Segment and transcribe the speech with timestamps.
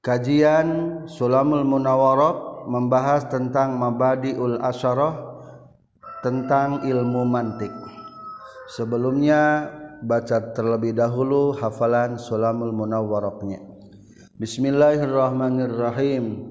[0.00, 5.12] Kajian Sulamul Munawarrah membahas tentang Mabadiul Asyarah
[6.24, 7.68] tentang ilmu mantik.
[8.72, 9.68] Sebelumnya
[10.00, 13.60] baca terlebih dahulu hafalan Sulamul Munawwarahnya.
[14.40, 16.48] Bismillahirrahmanirrahim.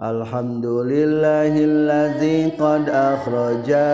[0.00, 3.92] Alhamdulillahilladzi qad akhraja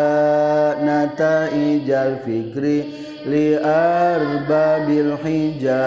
[0.78, 5.86] nataijal fikri li arba bil hija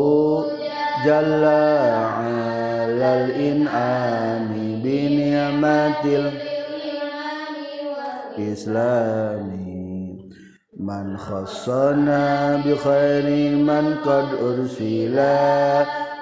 [1.04, 1.44] جل
[2.18, 4.50] على الإنعام
[4.84, 6.04] بنعمة
[8.38, 9.48] الإسلام.
[10.80, 15.16] من خصنا بخير من قد أرسل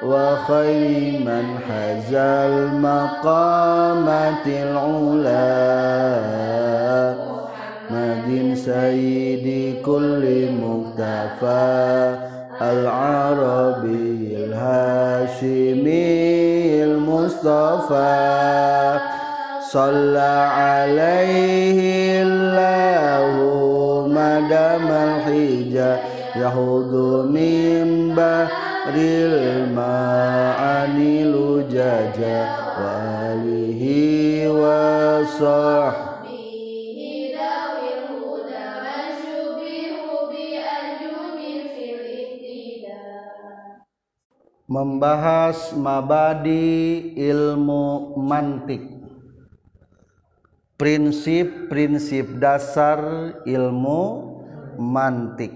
[0.02, 5.40] وخير من حزى المقامات العلا.
[7.90, 12.29] مدين سيدي كل مكتفى
[12.62, 15.94] العربي الهاشمي
[16.84, 18.20] المصطفى.
[19.72, 23.26] صلى عليه الله
[24.08, 25.98] ما دام الحجة.
[26.36, 26.94] يهود
[27.26, 30.04] من بحر المعاني
[31.24, 32.48] لجاجا
[32.80, 33.82] وآله
[34.48, 36.09] وصحبه
[44.70, 48.86] membahas mabadi ilmu mantik.
[50.78, 53.02] Prinsip-prinsip dasar
[53.42, 54.02] ilmu
[54.78, 55.50] mantik.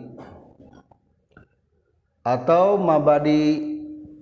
[2.27, 3.63] Atau mabadi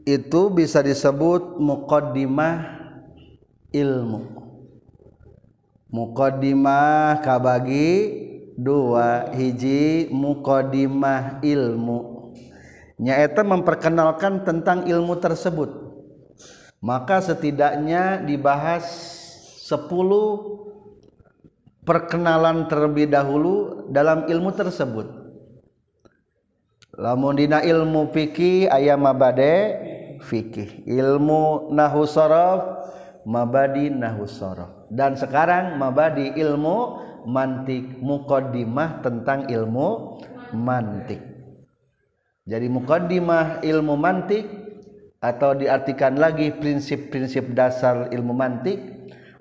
[0.05, 2.85] itu bisa disebut muqaddimah
[3.73, 4.29] ilmu.
[5.89, 7.89] Muqaddimah kabagi
[8.61, 12.12] dua hiji muqaddimah ilmu
[13.03, 15.91] nyaeta memperkenalkan tentang ilmu tersebut.
[16.79, 18.87] Maka setidaknya dibahas
[19.67, 19.91] 10
[21.83, 25.07] perkenalan terlebih dahulu dalam ilmu tersebut.
[26.95, 29.79] Lamun dina ilmu fikih aya mabade
[30.23, 30.87] fikih.
[30.87, 32.63] Ilmu nahu sorof
[33.27, 34.87] mabadi nahu sorof.
[34.91, 40.19] Dan sekarang mabadi ilmu mantik mukodimah tentang ilmu
[40.53, 41.32] mantik
[42.43, 44.43] jadi mukaddimah ilmu mantik
[45.23, 48.83] atau diartikan lagi prinsip-prinsip dasar ilmu mantik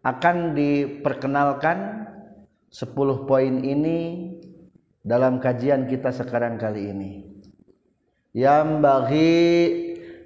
[0.06, 2.06] akan diperkenalkan
[2.70, 4.30] 10 poin ini
[5.02, 7.12] dalam kajian kita sekarang kali ini.
[8.38, 9.42] Yang bagi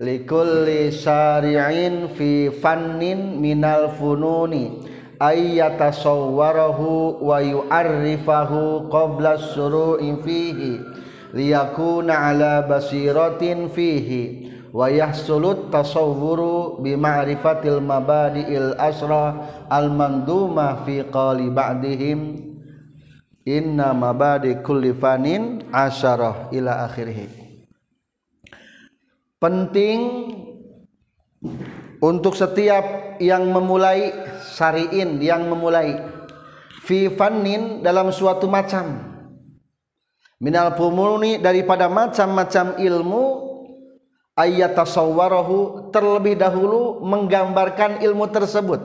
[0.04, 4.84] likulli syari'in fi fannin minal fununi
[5.16, 11.05] ayyatasawwarahu wa yu'arrifahu qabla syuru'i fihi
[11.36, 21.52] liyakuna ala basiratin fihi wa yahsulut tasawwuru bi ma'rifatil mabadi'il asra al manduma fi qali
[21.52, 22.20] ba'dihim.
[23.46, 27.30] Inna mabadi kulli fanin asyarah ila akhirih.
[29.38, 30.00] Penting
[32.02, 34.10] untuk setiap yang memulai
[34.50, 36.02] syari'in yang memulai
[36.82, 39.15] fi fannin dalam suatu macam
[40.40, 43.24] minal pumuni daripada macam-macam ilmu
[44.36, 48.82] ayat tasawwarahu terlebih dahulu menggambarkan ilmu tersebut.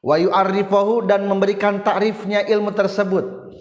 [0.00, 3.52] Wa yu'arrifahu dan memberikan takrifnya ilmu tersebut.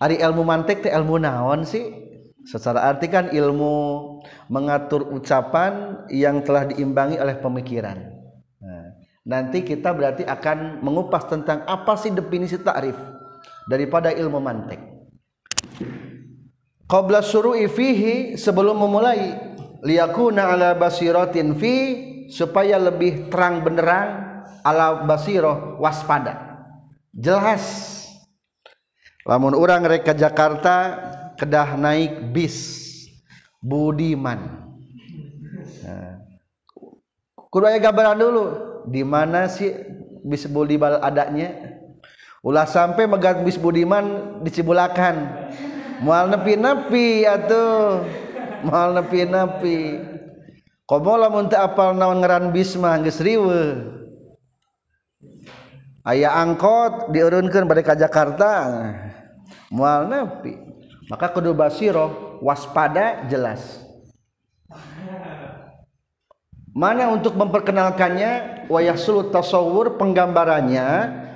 [0.00, 2.08] Ari ilmu mantik teh ilmu naon sih?
[2.40, 4.16] Secara arti kan ilmu
[4.48, 8.00] mengatur ucapan yang telah diimbangi oleh pemikiran.
[8.64, 8.96] Nah,
[9.28, 12.96] nanti kita berarti akan mengupas tentang apa sih definisi takrif
[13.70, 14.82] daripada ilmu mantik.
[16.90, 19.38] Qabla suru'i fihi sebelum memulai
[19.86, 21.74] liyakuna ala basiratin fi
[22.26, 26.66] supaya lebih terang benderang ala basirah waspada.
[27.14, 27.94] Jelas.
[29.22, 30.98] Lamun orang reka Jakarta
[31.38, 32.90] kedah naik bis.
[33.60, 34.72] Budiman.
[35.84, 36.16] Nah,
[37.52, 38.44] kudu gambaran dulu
[38.88, 39.68] di mana sih
[40.24, 41.79] bis Budiman adanya
[42.40, 45.28] ulah sampai megat bis budiman dicibulakan
[46.00, 48.00] mual nepi nepi atau
[48.64, 49.78] mual nepi nepi
[51.54, 53.62] apal naon ngeran Bisma riwe.
[56.02, 58.66] Ayaah angkot diurunkan mereka Jakarta.
[59.70, 60.58] Mual napi
[61.06, 63.82] maka kedua Basiro waspada jelas.
[66.70, 68.66] Mana untuk memperkenalkannya?
[68.70, 70.86] Wayah sulut tasawur penggambarannya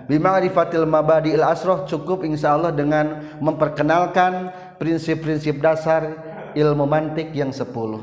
[0.07, 6.07] bima'rifatil mabadi il asroh cukup insya Allah dengan memperkenalkan prinsip-prinsip dasar
[6.55, 8.01] ilmu mantik yang sepuluh.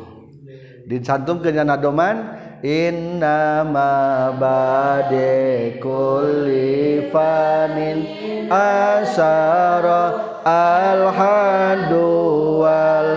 [0.89, 8.03] Dicantumkan dengan doman inna ma bade kulli fanin
[8.51, 10.03] asara
[10.44, 12.12] al hadu
[12.65, 13.12] wal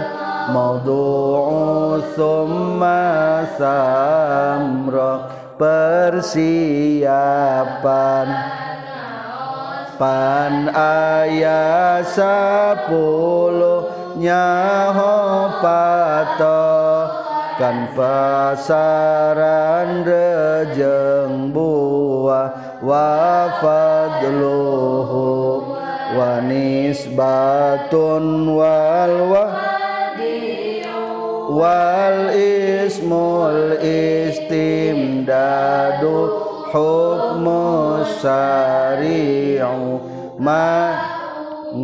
[0.55, 5.43] maudu'u summa samra.
[5.55, 8.27] Persiapan
[10.05, 13.89] pan ayat sepuluh
[14.21, 17.09] nyaho pato
[17.57, 18.85] kan pasaran
[20.05, 22.53] rejeng buah
[22.85, 25.25] wa fadluhu
[26.21, 29.57] wa nisbatun wal wa
[31.49, 35.25] wal ismul istimdadu
[36.75, 40.03] hukmu syari'u
[40.43, 40.99] ma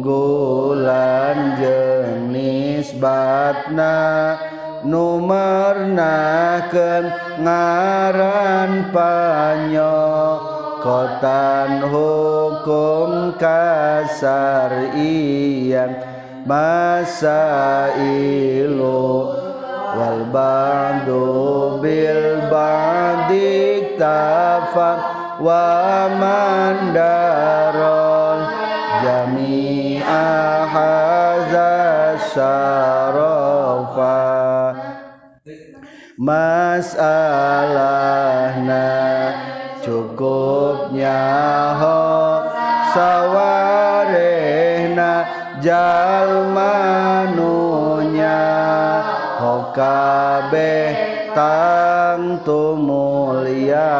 [0.02, 4.34] gulan jenis batna
[4.80, 7.04] Numarnaken
[7.44, 10.00] ngaran panyo
[10.80, 16.00] kotan hukum kasar iyan
[16.48, 19.36] masa ilu
[19.92, 24.98] wal ba'du bil ba'dik tafak
[25.44, 27.20] wa mandarol
[29.04, 30.24] jami'a
[30.72, 31.80] hadza
[36.20, 37.32] masalahna
[39.80, 41.16] cukupnya
[41.80, 42.44] ho
[42.92, 44.04] sawarehna
[45.64, 46.76] jalmanunya
[49.40, 50.92] ho kabeh
[52.30, 53.98] tang tumuliana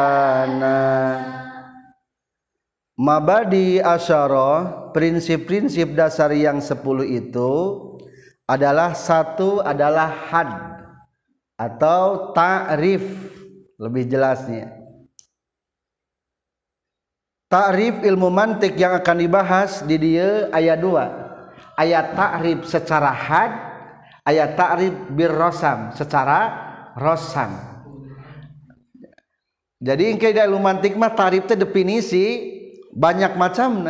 [3.01, 7.81] Mabadi asyara prinsip-prinsip dasar yang sepuluh itu
[8.45, 10.53] adalah satu adalah had
[11.57, 13.01] atau ta'rif
[13.81, 14.69] lebih jelasnya.
[17.49, 23.51] Ta'rif ilmu mantik yang akan dibahas di dia ayat 2 ayat ta'rif secara had
[24.29, 26.53] ayat ta'rif bir rosam secara
[26.93, 27.70] rosam
[29.81, 32.25] jadi ingke ilmu mantik mah ta'rif itu definisi
[32.93, 33.81] banyak macam.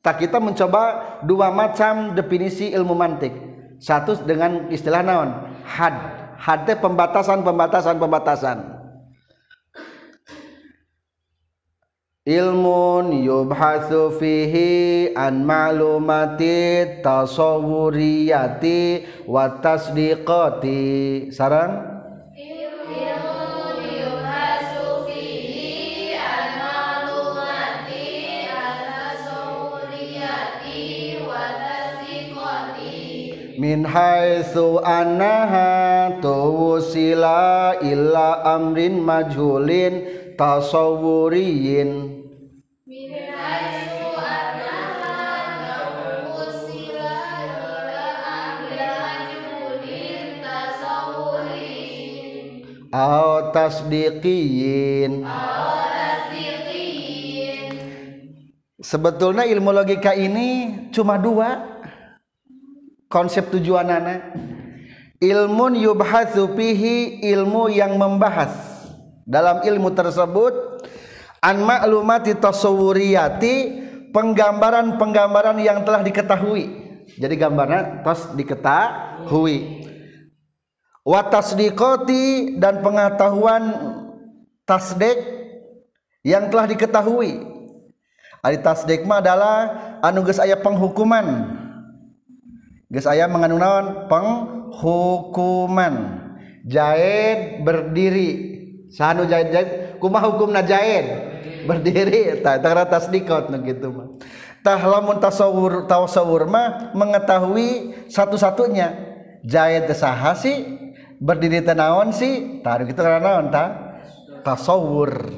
[0.00, 3.36] Tak kita mencoba dua macam definisi ilmu mantik.
[3.76, 5.52] Satu dengan istilah naon?
[5.68, 6.24] Had.
[6.38, 8.78] Hati pembatasan pembatasan pembatasan.
[12.24, 18.80] Ilmun yubhatsu fihi an ma'lumati tasawwuriyati
[19.28, 21.28] wa tasdiqati.
[21.34, 21.97] Sarang
[33.58, 40.06] min haitsu annaha tuwsila illa amrin majhulin
[40.38, 41.90] tasawwuriyin.
[42.86, 43.98] Min haitsu
[52.88, 55.28] aw tasdiqiyin.
[58.78, 61.77] Sebetulnya ilmu logika ini cuma dua
[63.08, 64.36] konsep tujuan anak
[65.18, 68.54] ilmun yubhatsu fihi ilmu yang membahas.
[69.28, 70.54] Dalam ilmu tersebut
[71.44, 73.54] an ma'lumati tasawwuriyati
[74.14, 76.64] penggambaran-penggambaran yang telah diketahui.
[77.18, 79.84] Jadi gambarnya tos diketahui.
[81.04, 83.62] Wa tasdiqati dan pengetahuan
[84.64, 85.16] tasdik
[86.24, 87.48] yang telah diketahui.
[88.38, 89.56] Ari tasdik mah adalah
[90.04, 91.57] anu geus aya penghukuman
[92.88, 94.08] Ges saya mengandung naon?
[94.08, 95.94] Penghukuman.
[96.64, 98.56] Jahit berdiri.
[98.88, 101.04] Sanu jahit jahit kumah hukum jahit
[101.68, 102.40] berdiri.
[102.40, 104.16] Tak tak tasdikot gitu mah.
[104.64, 109.04] Tah lamun tasawur tasawur mah mengetahui satu-satunya.
[109.44, 110.32] Jahit saha
[111.20, 112.64] berdiri tenawan sih?
[112.64, 113.64] Taruh gitu karena naon ta
[114.48, 115.28] tasawur.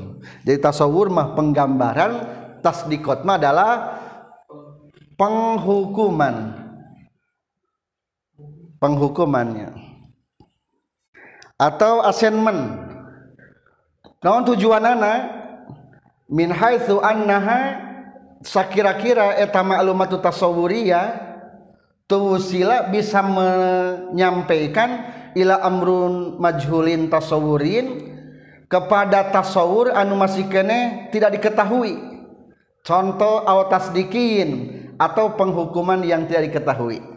[0.47, 2.13] Jadi tasawur mah penggambaran
[2.63, 3.99] tasdikot mah adalah
[5.19, 6.60] penghukuman
[8.81, 9.77] penghukumannya.
[11.61, 12.89] Atau assignment.
[14.25, 15.29] Naon tujuan anak
[16.29, 17.77] min haitsu annaha
[18.41, 21.21] sakira-kira eta ma'lumatu tasawwuriyah
[22.09, 28.09] tuwusila bisa menyampaikan ila amrun majhulin tasawurin
[28.69, 32.01] kepada tasawur anu masih kene tidak diketahui.
[32.81, 37.10] Contoh au tasdikin atau penghukuman yang tidak diketahui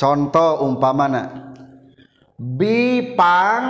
[0.00, 1.52] contoh umpamana
[2.40, 3.64] bipang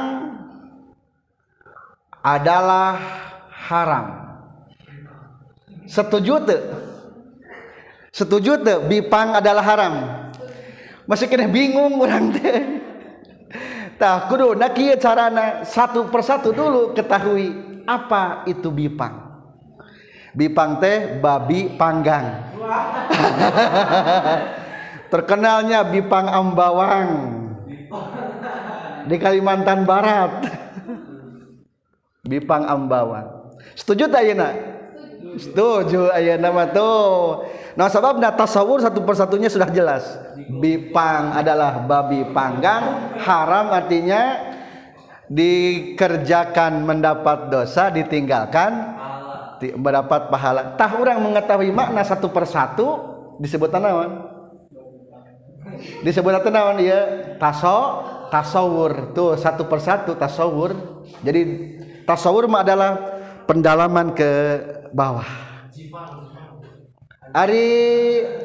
[2.22, 2.94] adalah
[3.66, 4.06] haram.
[5.90, 6.62] Setuju tuh
[8.14, 9.94] setuju tuh bipang adalah haram?
[11.10, 12.78] Masih kena bingung orang teh
[13.98, 19.18] tah kudu kieu carana satu persatu dulu ketahui apa itu bipang.
[20.30, 22.54] Bipang teh babi panggang
[25.10, 27.08] terkenalnya bipang ambawang.
[29.10, 30.32] Di Kalimantan Barat.
[32.30, 33.40] Bipang Ambawan
[33.74, 34.54] setuju tak Ayeuna
[35.34, 37.42] setuju Ayeuna mah tuh.
[37.74, 40.04] Nah sebab tasawur satu persatunya sudah jelas.
[40.50, 44.46] Bipang adalah babi panggang haram artinya
[45.30, 48.98] dikerjakan mendapat dosa ditinggalkan
[49.74, 50.74] mendapat pahala.
[50.74, 52.86] Tah orang mengetahui makna satu persatu
[53.42, 54.29] disebut naon
[56.02, 57.00] disebut naon ya
[57.36, 59.12] taso tasawur.
[59.12, 61.02] Tuh satu persatu tasawur.
[61.20, 61.40] Jadi
[62.06, 62.90] tasawur mah adalah
[63.44, 64.30] pendalaman ke
[64.94, 65.26] bawah.
[67.30, 67.66] Ari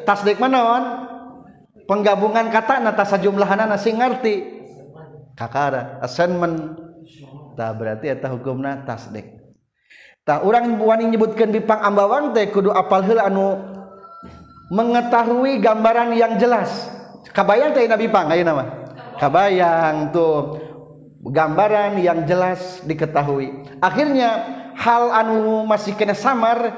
[0.06, 1.10] tasdik manaon
[1.90, 4.46] penggabungan kata nata sajumlahan sing ngerti
[5.34, 6.78] kakara assignment
[7.58, 9.36] tak berarti eta hukumna tasdik.
[10.26, 13.62] Tak orang wani nyebutkan bipang ambawang teh kudu apal heula anu
[14.74, 16.95] mengetahui gambaran yang jelas.
[17.36, 18.68] Kabayang teh nabi pang ayeuna mah?
[19.20, 20.08] Kabayang.
[20.16, 20.64] Tuh.
[21.26, 23.50] Gambaran yang jelas diketahui.
[23.82, 24.46] Akhirnya
[24.78, 26.72] hal anu masih kena samar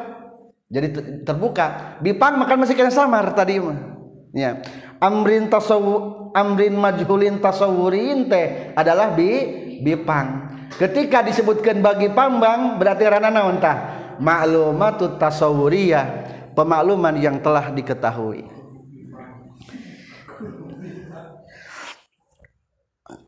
[0.67, 0.89] jadi
[1.23, 2.01] terbuka.
[2.01, 3.79] Bipang makan masih kena samar tadi mah.
[4.33, 4.59] Ya.
[4.99, 9.31] Amrin tasawu amrin majhulin tasawurin teh adalah bi
[9.79, 13.95] bipang ketika disebutkan bagi pambang berarti rana naon tah?
[14.19, 16.07] Maklumatut tasawuriyah
[16.59, 18.58] pemakluman yang telah diketahui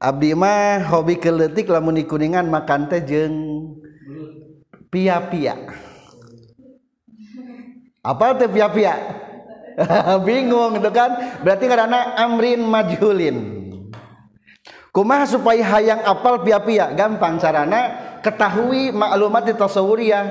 [0.00, 3.37] Abdi mah hobi keletik lamun di kuningan makan teh jeung
[4.88, 5.61] pia-pia.
[8.00, 8.97] Apa teh pia-pia?
[10.26, 11.45] Bingung gitu kan?
[11.45, 13.61] Berarti karena amrin majhulin.
[14.88, 16.97] Kumaha supaya hayang apal pia-pia?
[16.97, 20.25] Gampang carana ketahui maklumat di tasawuriyah.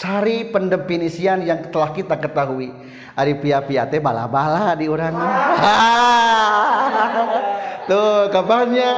[0.00, 2.72] Cari pendefinisian yang telah kita ketahui.
[3.12, 5.12] Ari pia-pia teh bala-bala di urang.
[7.86, 8.90] tuh kabarnya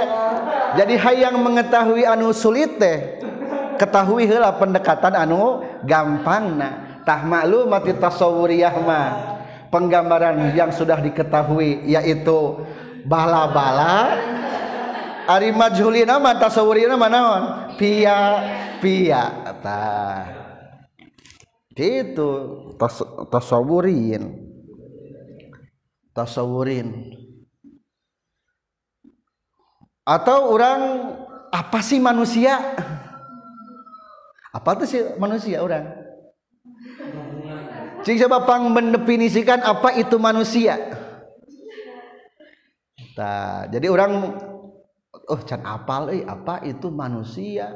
[0.79, 3.23] jadi hayang mengetahui anu sulit teh
[3.77, 6.75] ketahui heula pendekatan anu gampang nah.
[7.07, 9.09] Tah maklum mati tasawuriyah mah.
[9.71, 12.67] Penggambaran yang sudah diketahui yaitu
[13.07, 14.19] bala-bala
[15.31, 17.43] ari majhulina mah tasawurina mah naon?
[17.79, 18.19] Pia
[18.83, 20.27] pia tah.
[21.77, 22.31] Itu
[23.31, 24.35] tasawurin
[26.11, 26.89] tasawurin
[30.07, 30.81] atau orang
[31.51, 32.63] apa sih manusia?
[34.55, 35.85] Apa tuh sih manusia orang?
[38.07, 40.79] Cing coba pang mendefinisikan apa itu manusia?
[43.19, 44.39] Nah, jadi orang
[45.27, 47.75] oh can apal eh apa itu manusia?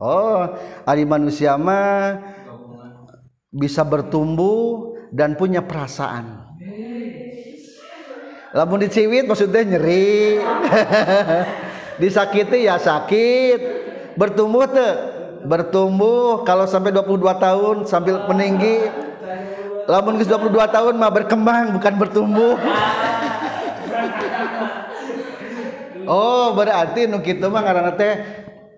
[0.00, 0.56] Oh
[0.88, 2.16] hari manusia mah
[3.52, 6.39] bisa bertumbuh dan punya perasaan
[8.50, 10.42] lamun diciwit maksudnya nyeri.
[12.02, 13.60] Disakiti ya sakit.
[14.18, 14.92] Bertumbuh tuh
[15.46, 16.42] bertumbuh.
[16.42, 18.88] Kalau sampai 22 tahun sambil meninggi.
[19.86, 22.54] Lamun ke 22 tahun mah berkembang bukan bertumbuh.
[26.10, 28.18] Oh berarti nu kitu mah ngaranna teh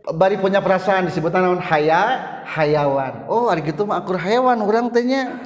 [0.04, 3.24] bari punya perasaan disebut naon haya hayawan.
[3.24, 5.40] Oh hari gitu mah akur hayawan urang teh nya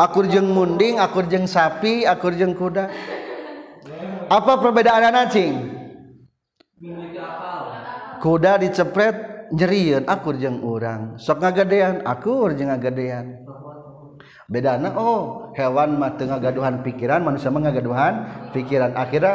[0.00, 2.90] akur jeung munding akur jeung sapi akur jeung kuda
[4.28, 5.52] apa perbedaan cing
[8.20, 9.16] kuda dicepret
[9.52, 13.48] nyerian akur jeng orang sok ngagadean akur jeng ngagadean.
[14.48, 18.14] Bedana oh hewan mah tengah gaduhan pikiran manusia mah ngagaduhan
[18.56, 18.96] pikiran.
[18.96, 19.34] Akhirnya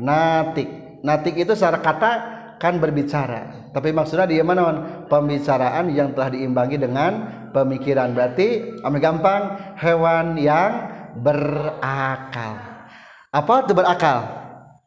[0.00, 0.68] natik.
[1.04, 2.12] Natik itu secara kata
[2.56, 3.68] kan berbicara.
[3.76, 7.12] Tapi maksudnya dia mana pembicaraan yang telah diimbangi dengan
[7.52, 8.16] pemikiran.
[8.16, 9.42] Berarti ambil gampang
[9.76, 10.72] hewan yang
[11.20, 12.73] berakal
[13.34, 14.18] apa itu berakal?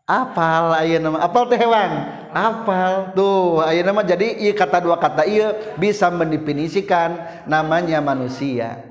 [0.07, 1.91] Apal aya nama apal teh hewan?
[2.31, 3.11] Apal.
[3.11, 8.87] Tuh aya nama jadi iya kata dua kata iya bisa mendefinisikan namanya manusia.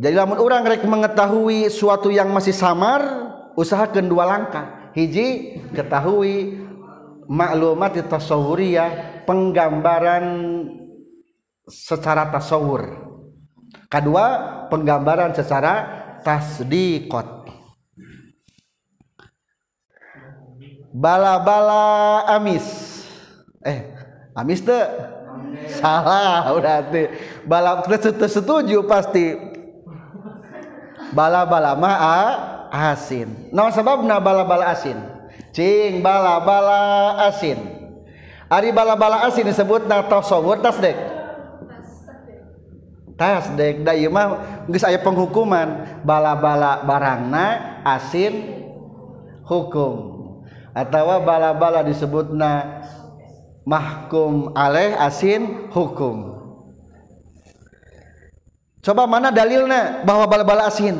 [0.00, 3.04] Jadi lamun orang rek mengetahui suatu yang masih samar
[3.60, 4.88] usahakan dua langkah.
[4.96, 6.64] Hiji ketahui
[7.28, 10.24] maklumat tasawuriyah penggambaran
[11.68, 13.04] secara tasawur.
[13.92, 14.26] Kedua
[14.72, 17.39] penggambaran secara tasdikot
[20.90, 22.66] bala-bala amis.
[23.62, 23.90] Eh
[24.34, 24.84] amis tuh
[25.78, 27.10] salah udah teh
[27.46, 27.82] bala
[28.26, 29.34] setuju pasti.
[31.10, 31.96] Bala-bala mah
[32.70, 33.50] asin.
[33.50, 34.94] Naon sababna bala-bala asin?
[35.50, 37.58] Cing bala-bala asin.
[38.46, 41.20] Ari bala-bala asin disebut na tasawur tasdek
[43.20, 46.00] tasdek da ieu mah geus aya penghukuman.
[46.00, 48.64] Bala-bala barangna asin
[49.44, 50.19] hukum.
[50.70, 52.82] Atau bala-bala disebutna
[53.66, 56.38] mahkum alaih asin hukum.
[58.80, 60.00] Coba mana dalilnya?
[60.08, 60.96] Bahwa bala-bala asin.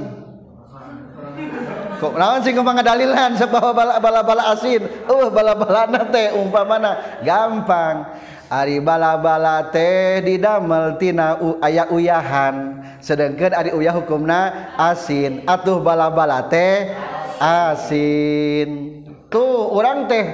[2.00, 3.36] Kok naon sih kumaha dalilan?
[3.48, 4.84] Bahwa bala-bala asin.
[5.08, 7.20] Uh bala-bala teh umpamana.
[7.24, 8.20] Gampang.
[8.50, 12.84] Ari bala-bala teh didamel tina aya uyahan.
[13.00, 15.44] Sedangkan ari uyah hukumna asin.
[15.48, 16.92] Atuh bala-bala teh
[17.40, 18.99] asin
[19.30, 20.26] tuh orang teh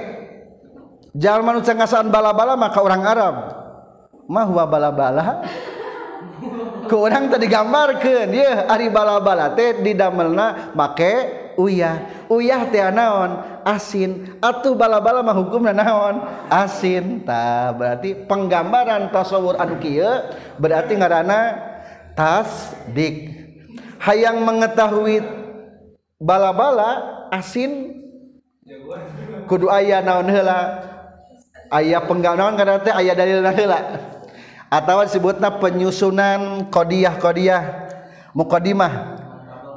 [1.13, 3.35] jangan manusia ngasaan bala-bala maka orang Arab.
[4.27, 5.47] Mahwa bala-bala.
[6.87, 11.13] Ke orang tadi gambarkan ya ari bala-bala teh didamelna make
[11.55, 12.27] uyah.
[12.27, 14.37] Uyah teh naon asin.
[14.43, 16.19] Atuh bala-bala mah hukumna naon?
[16.51, 17.23] Asin.
[17.23, 20.11] Tah berarti penggambaran tasawur anu kieu
[20.59, 21.55] berarti ngaranna
[22.19, 23.31] tasdik.
[24.03, 25.23] Hayang mengetahui
[26.19, 27.95] bala-bala asin
[29.47, 30.59] kudu ayah naon hela
[31.71, 33.79] ayah penggawanan karena teh ayah dalil hela
[34.67, 37.63] atau disebutnya penyusunan kodiah kodiah
[38.35, 39.23] mukodimah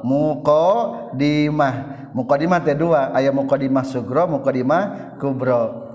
[0.03, 1.73] mukodimah
[2.11, 3.11] mukodimah teh dua.
[3.15, 5.91] Ayah mukodimah sugro mukodimah kubro.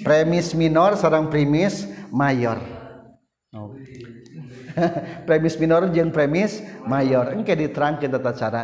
[0.00, 2.56] Premis minor sarang premis mayor.
[5.28, 7.36] Premis minor jeung premis mayor.
[7.36, 8.60] Ini kayak diterangkan tata cara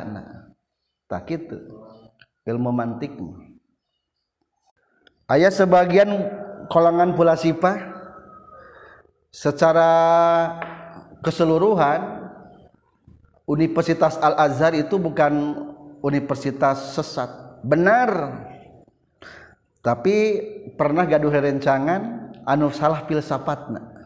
[1.09, 1.57] tak gitu
[2.49, 3.12] ilmu mantik
[5.29, 6.09] ayat sebagian
[6.73, 7.77] kolangan pula sifah
[9.29, 9.91] secara
[11.21, 12.27] keseluruhan
[13.49, 15.57] Universitas Al-Azhar itu bukan
[16.05, 17.29] universitas sesat.
[17.64, 18.45] Benar.
[19.81, 20.17] Tapi
[20.77, 23.99] pernah gaduh rencangan anu salah filsafatna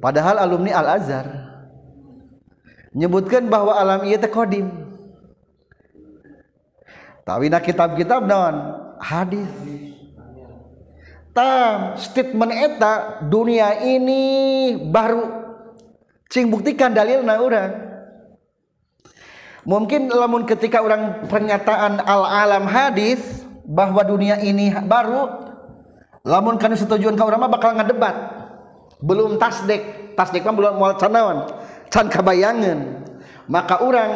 [0.00, 1.26] padahal alumni Al-Azhar
[2.90, 4.66] menyebutkan bahwa alam iya teh kodim.
[7.22, 9.48] Tapi kitab-kitab non hadis.
[11.32, 14.22] Tam statement eta dunia ini
[14.76, 15.40] baru.
[16.30, 17.90] Cing buktikan dalil na orang
[19.66, 25.50] mungkin lamun ketika orang pernyataan al alam hadis bahwa dunia ini baru
[26.22, 28.14] lamun kan setujuan kau orang bakal ngadebat.
[29.00, 31.50] Belum tasdek tasdek mah belum mau canawan
[31.90, 33.06] can kabayangan.
[33.50, 34.10] Maka orang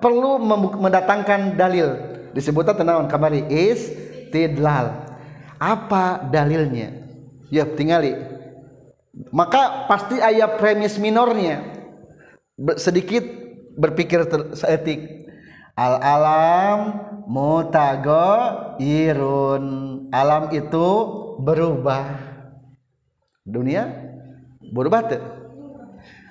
[0.00, 0.40] perlu
[0.78, 2.16] mendatangkan dalil.
[2.32, 5.08] Disebutnya tenawan kamari is istidlal.
[5.56, 6.92] Apa dalilnya?
[7.48, 8.12] Ya tinggali.
[9.32, 11.64] Maka pasti ayat premis minornya.
[12.76, 13.24] Sedikit
[13.74, 15.26] berpikir seetik
[15.74, 16.78] al alam
[17.24, 19.64] mutago irun
[20.12, 20.86] alam itu
[21.40, 22.28] berubah.
[23.48, 23.88] Dunia
[24.60, 25.22] berubah tuh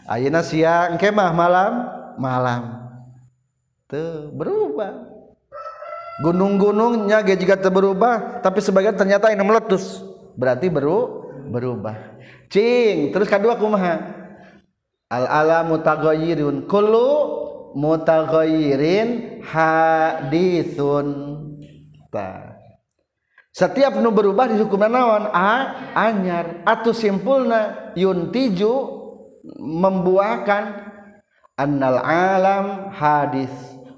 [0.05, 1.73] ayana siang kemah malam?
[2.17, 2.63] Malam.
[3.89, 5.06] Tuh berubah
[6.21, 10.01] gunung-gunungnya juga berubah tapi sebagian ternyata ini meletus.
[10.37, 12.17] Berarti baru berubah.
[12.47, 14.13] Cing terus kedua kumaha?
[15.07, 17.09] Al ala mutaghayyirun kullu
[17.77, 21.07] mutaghayyirin hadithun.
[22.11, 22.57] Ta.
[23.57, 25.33] Setiap nu berubah dihukumna naon?
[25.33, 25.51] A
[25.97, 26.61] anyar.
[26.61, 28.73] Atuh simpulna yuntiju
[29.57, 30.85] membuahkan
[31.57, 33.49] annal alam hadis.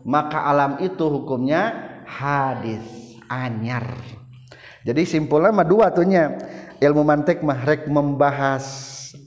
[0.08, 2.82] Maka alam itu hukumnya hadis
[3.30, 3.86] anyar.
[4.82, 6.34] Jadi simpulnya mah dua tuhnya
[6.82, 8.66] ilmu mantek mah rek membahas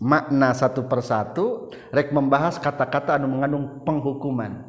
[0.02, 4.66] makna satu persatu rek membahas kata-kata anu mengandung penghukuman.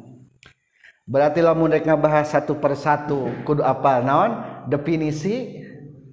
[1.04, 4.64] Berarti lamun rek ngabahas satu persatu kudu apal naon?
[4.70, 5.60] Definisi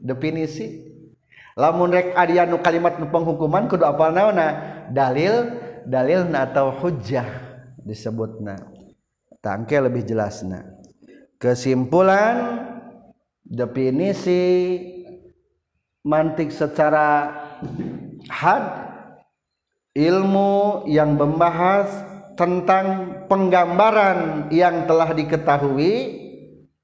[0.02, 0.90] definisi.
[1.54, 4.36] Lamun rek aya anu kalimat nu penghukuman kudu apal naon?
[4.36, 4.52] Nah
[4.90, 7.28] dalil dalil atau hujah
[7.86, 8.58] disebutna.
[9.40, 10.81] Tangke lebih jelasna.
[11.42, 12.70] Kesimpulan
[13.42, 14.78] definisi
[16.06, 17.34] mantik secara
[18.30, 18.64] had
[19.98, 21.90] ilmu yang membahas
[22.38, 25.94] tentang penggambaran yang telah diketahui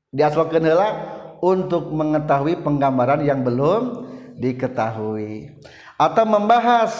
[0.10, 4.10] di asal kendala untuk mengetahui penggambaran yang belum
[4.42, 5.54] diketahui.
[6.02, 6.94] Atau membahas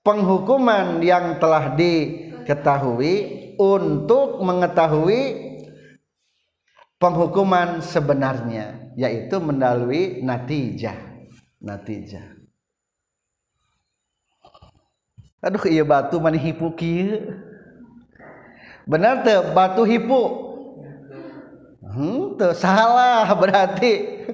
[0.00, 3.14] penghukuman yang telah diketahui
[3.56, 5.47] untuk mengetahui
[6.98, 10.98] penghukuman sebenarnya yaitu melalui natijah.
[11.58, 12.38] Natijah.
[15.38, 17.38] Aduh iya batu mana hipu kieu
[18.82, 20.22] benar tuh batu hipu?
[21.88, 24.26] Hmm, tuh salah berarti.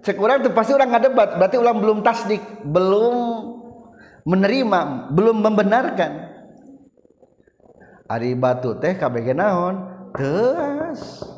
[0.00, 3.16] Sekurang tuh pasti orang ngadebat berarti ulang belum tasdik belum
[4.24, 6.12] menerima belum membenarkan.
[8.08, 9.76] Ari batu teh kabeh naon
[10.16, 11.29] teas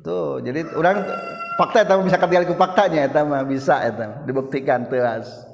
[0.00, 1.04] tuh jadi orang
[1.60, 5.50] fakta itu bisa ketinggalan ku faktanya itu mah bisa itu dibuktikan teas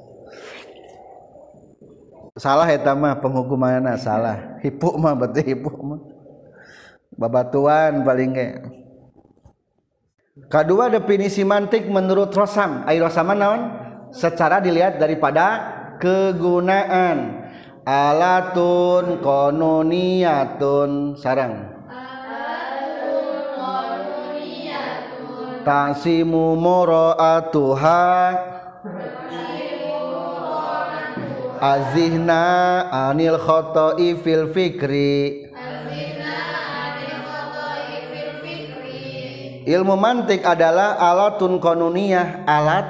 [2.37, 3.17] salah itu mah.
[3.19, 4.61] Penghukumannya salah.
[4.61, 5.99] Hipu mah berarti hipu mah.
[7.17, 8.47] Babatuan paling ge
[10.53, 12.85] kedua definisi mantik menurut Rosam.
[12.85, 13.61] Air Rosam naon?
[14.13, 17.49] Secara dilihat daripada kegunaan.
[17.87, 21.66] Alatun kononiatun sarang
[25.67, 28.03] tasimu moro'atuha
[31.59, 32.43] azihna
[32.87, 35.51] anil khoto'i fil fikri.
[39.67, 42.87] Ilmu mantik adalah alatun konuniyah alat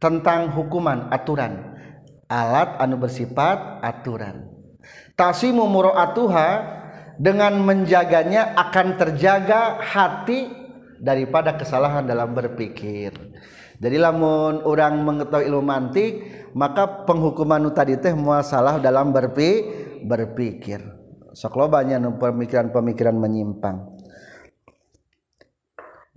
[0.00, 1.76] tentang hukuman aturan.
[2.32, 4.48] Alat anu bersifat aturan.
[5.12, 6.48] Tasimu muro'atuha
[7.20, 10.57] dengan menjaganya akan terjaga hati
[10.98, 13.14] daripada kesalahan dalam berpikir.
[13.78, 16.12] Jadi lamun orang mengetahui ilmu mantik
[16.58, 19.62] maka penghukuman tadi teh mual salah dalam berpi
[20.02, 20.82] berpikir.
[21.30, 23.94] Sok banyak pemikiran-pemikiran menyimpang.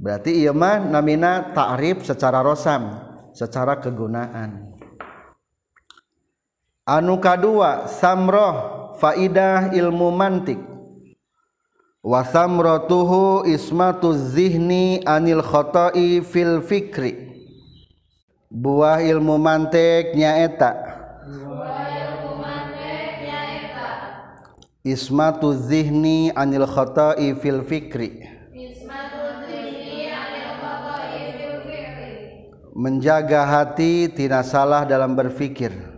[0.01, 2.89] Berarti iya mah namina ta'rif secara rosam
[3.37, 4.73] secara kegunaan.
[6.89, 10.70] Anu kadua samroh faidah ilmu mantik
[12.01, 17.29] wasamratuhu ismatu zihni anil khoto'i fil fikri.
[18.51, 20.73] Buah ilmu mantek nyaeta.
[24.81, 28.09] Ismatu zihni anil khoto'i fil fikri.
[32.71, 35.90] Menjaga hati tidak salah dalam berfikir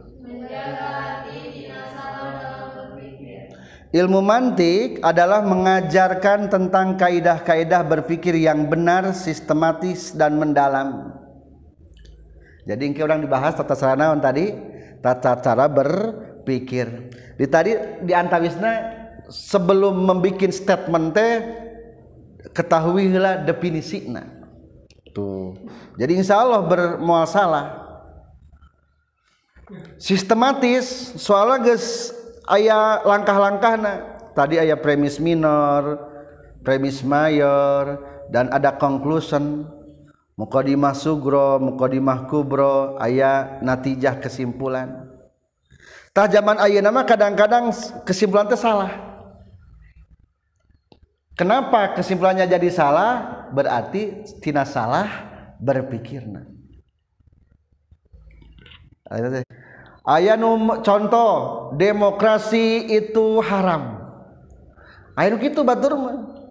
[3.93, 11.13] Ilmu mantik adalah mengajarkan tentang kaidah-kaidah berpikir yang benar, sistematis dan mendalam.
[12.65, 14.49] Jadi ini orang dibahas tata cara naon tadi?
[14.97, 17.13] Tata cara berpikir.
[17.37, 18.97] Di tadi di antawisna
[19.29, 21.33] sebelum membuat statement teh
[22.49, 24.25] ketahuilah definisinya.
[25.13, 25.53] Tuh.
[26.01, 27.77] Jadi insya Allah bermual salah.
[30.01, 33.73] Sistematis soalnya guys aya langkah-langkah
[34.33, 36.13] tadi ayah premis minor
[36.63, 37.99] premis mayor
[38.31, 39.67] dan ada conclusion.
[40.33, 45.05] Mukodimah sugro mukodimah kubro ayah natijah kesimpulan.
[46.09, 47.69] Tah zaman ayah nama kadang-kadang
[48.01, 48.89] kesimpulan itu salah.
[51.37, 53.45] Kenapa kesimpulannya jadi salah?
[53.53, 55.05] Berarti tina salah
[55.61, 56.49] berpikirna
[60.03, 60.35] aya
[60.83, 61.31] contoh
[61.79, 63.99] demokrasi itu haram
[65.15, 65.95] air gitu batur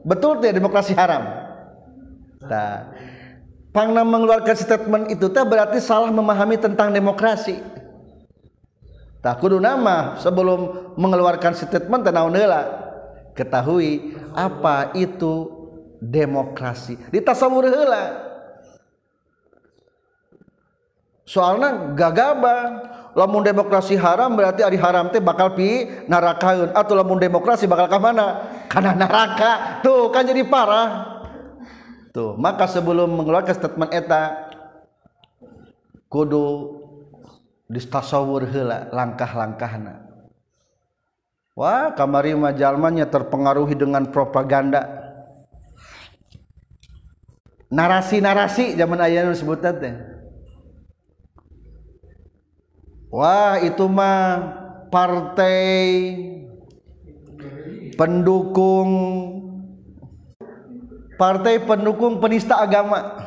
[0.03, 1.23] betul tuh demokrasi haram
[2.43, 2.93] nah,
[3.73, 7.57] Pangna mengeluarkan statement itu teh berarti salah memahami tentang demokrasi.
[9.25, 12.69] Tak kudu nama sebelum mengeluarkan statement naon heula
[13.33, 15.49] ketahui apa itu
[16.05, 17.01] demokrasi.
[17.09, 18.29] Ditasawur heula.
[21.25, 22.57] Soalnya gagaba
[23.13, 27.99] lamun demokrasi haram berarti hari haram teh bakal pi neraka atau lamun demokrasi bakal ke
[28.01, 28.27] mana?
[28.69, 31.21] Karena neraka tuh kan jadi parah.
[32.13, 34.53] Tuh maka sebelum mengeluarkan statement eta
[36.09, 36.77] kudu
[37.69, 40.09] distasawur heula langkah-langkahna.
[41.53, 45.01] Wah kamari majalmanya terpengaruhi dengan propaganda.
[47.73, 50.12] Narasi-narasi zaman ayah disebutnya teh
[53.13, 54.41] Wah itu mah
[54.89, 56.17] partai
[57.93, 58.89] pendukung
[61.21, 63.21] partai pendukung penista agama.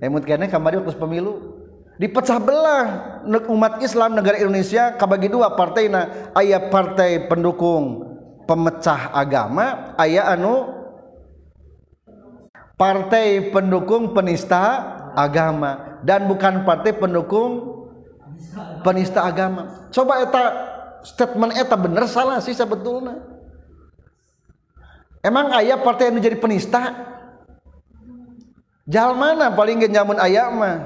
[0.00, 1.52] Emut kene kamari waktu pemilu.
[2.00, 2.86] Dipecah belah
[3.52, 8.08] umat Islam negara Indonesia kabagi dua partai na ayah partai pendukung
[8.48, 10.72] pemecah agama ayah anu
[12.80, 14.80] partai pendukung penista
[15.12, 16.00] agama.
[16.02, 17.71] Dan bukan partai pendukung
[18.82, 19.88] penista agama.
[19.94, 20.42] Coba eta
[21.06, 23.18] statement eta bener salah sih sebetulnya.
[25.22, 26.82] Emang ayah partai yang menjadi penista?
[28.90, 29.54] Jal mana?
[29.54, 30.76] Paling nyamun ayah mah.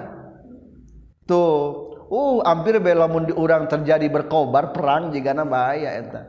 [1.25, 1.85] Tuh.
[2.07, 6.23] Uh hampir belamun di orang terjadi berkobar perang jika bahaya eta.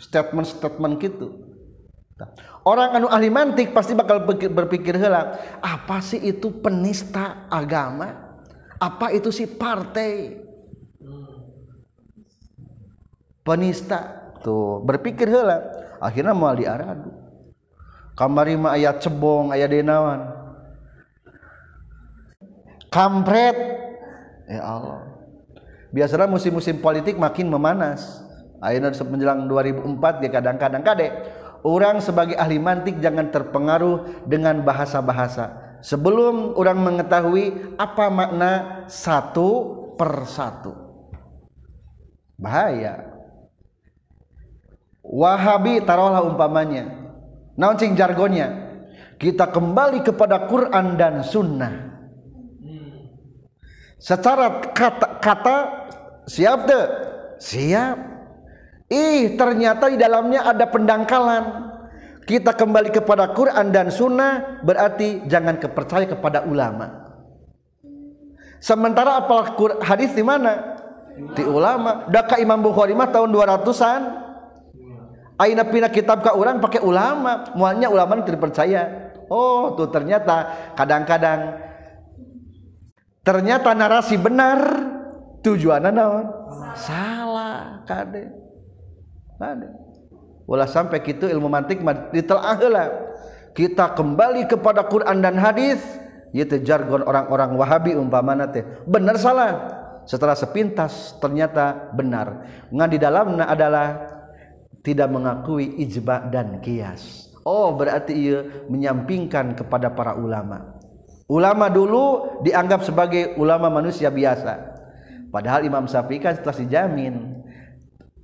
[0.00, 1.52] Statement statement gitu.
[2.66, 8.31] Orang anu ahli mantik pasti bakal berpikir hela apa sih itu penista agama
[8.82, 10.42] apa itu sih partai?
[13.46, 14.34] Penista.
[14.42, 15.62] Tuh berpikir hela
[16.02, 17.14] akhirnya mau diaradu.
[18.18, 20.34] Kamari mah ayat cebong ayat denawan.
[22.90, 23.54] Kampret.
[24.50, 25.00] Ya Allah.
[25.94, 28.18] Biasanya musim-musim politik makin memanas.
[28.58, 31.08] Akhirnya menjelang 2004 dia kadang-kadang kade
[31.66, 38.52] orang sebagai ahli mantik jangan terpengaruh dengan bahasa-bahasa sebelum orang mengetahui apa makna
[38.86, 39.48] satu
[39.98, 40.72] per satu.
[42.38, 43.10] Bahaya.
[45.02, 46.88] Wahabi taruhlah umpamanya.
[47.58, 48.72] Naon jargonnya?
[49.18, 51.92] Kita kembali kepada Quran dan Sunnah.
[54.02, 55.56] Secara kata, kata
[56.26, 56.86] siap deh
[57.38, 57.98] siap.
[58.90, 61.71] Ih ternyata di dalamnya ada pendangkalan
[62.22, 67.10] kita kembali kepada Quran dan Sunnah berarti jangan kepercaya kepada ulama.
[68.62, 70.78] Sementara apal hadis di mana?
[71.34, 72.06] Di ulama.
[72.06, 74.02] Daka Imam Bukhari mah tahun 200-an
[75.34, 77.50] aina pina kitab ka orang pakai ulama.
[77.58, 81.58] Mualnya ulama tidak percaya oh tuh ternyata kadang-kadang
[83.26, 84.62] ternyata narasi benar
[85.42, 86.26] tujuannya naon?
[86.78, 88.30] Salah kade.
[89.42, 89.81] Kade
[90.46, 91.80] ulah sampai gitu ilmu mantik
[92.12, 92.88] ditelaah lah
[93.52, 95.80] kita kembali kepada Quran dan hadis.
[96.32, 98.64] Itu jargon orang-orang Wahabi umpamana teh.
[98.88, 99.50] Benar salah?
[100.08, 102.48] Setelah sepintas ternyata benar.
[102.72, 104.00] Ngan di dalamnya adalah
[104.80, 110.78] tidak mengakui ijba dan kias oh berarti ia menyampingkan kepada para ulama.
[111.30, 114.74] Ulama dulu dianggap sebagai ulama manusia biasa.
[115.32, 117.40] Padahal Imam Syafi'i kan setelah dijamin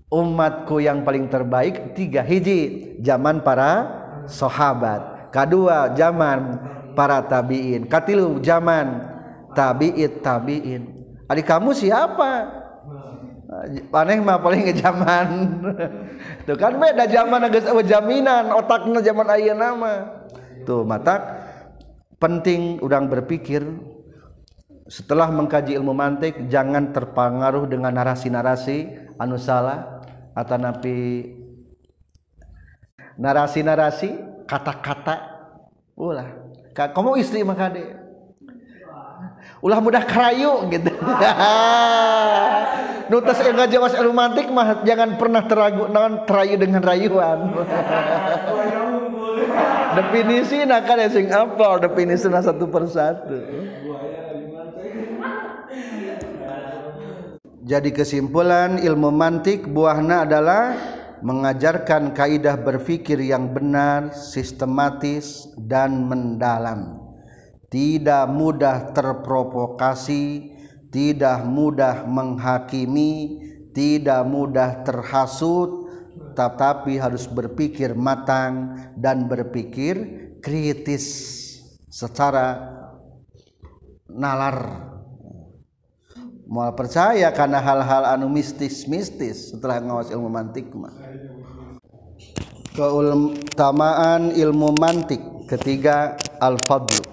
[0.09, 3.87] umatku yang paling terbaik tiga hiji zaman para
[4.25, 5.33] sahabat.
[5.33, 6.61] Kedua zaman
[6.97, 7.85] para tabiin.
[7.89, 9.05] Katilu zaman
[9.53, 10.89] tabiit tabiin.
[11.29, 12.49] Adik kamu siapa?
[13.93, 15.27] Aneh mah paling ke zaman.
[16.49, 18.53] Tuh kan beda zaman agak jaminan.
[18.53, 19.93] Otaknya zaman ayah nama
[20.69, 21.41] tuh mata
[22.21, 23.65] penting udang berpikir.
[24.89, 29.09] Setelah mengkaji ilmu mantik jangan terpengaruh dengan narasi-narasi.
[29.17, 29.98] Anu salah
[30.39, 31.27] atau napi
[33.19, 34.15] narasi-narasi
[34.47, 35.17] kata-kata.
[35.99, 36.31] Ulah.
[36.79, 37.99] Kamu istri maka deh
[39.59, 40.91] ulah mudah kerayu gitu.
[43.09, 47.39] Nutas enggak jawas ilmu mantik mah jangan pernah teragu non terayu dengan rayuan.
[49.99, 53.41] Definisi nak kan sing apal definisi satu persatu
[57.69, 60.73] jadi kesimpulan ilmu mantik buahnya adalah
[61.21, 66.97] mengajarkan kaidah berpikir yang benar, sistematis dan mendalam.
[67.69, 70.57] Tidak mudah terprovokasi,
[70.89, 73.45] tidak mudah menghakimi,
[73.77, 75.93] tidak mudah terhasut,
[76.33, 80.09] tetapi harus berpikir matang dan berpikir
[80.41, 81.05] kritis
[81.93, 82.65] secara
[84.09, 84.88] nalar
[86.49, 90.97] mau percaya karena hal-hal anu mistis-mistis setelah ngawas ilmu mantik mah.
[92.73, 97.05] Keutamaan ilmu mantik ketiga al-fadlu.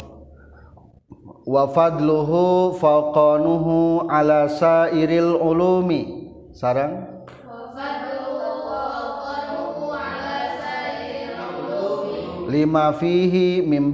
[1.46, 6.32] Wa fadluhu faqanuhu ala sairil ulumi.
[6.56, 7.12] Sarang?
[12.46, 13.92] Lima fihi min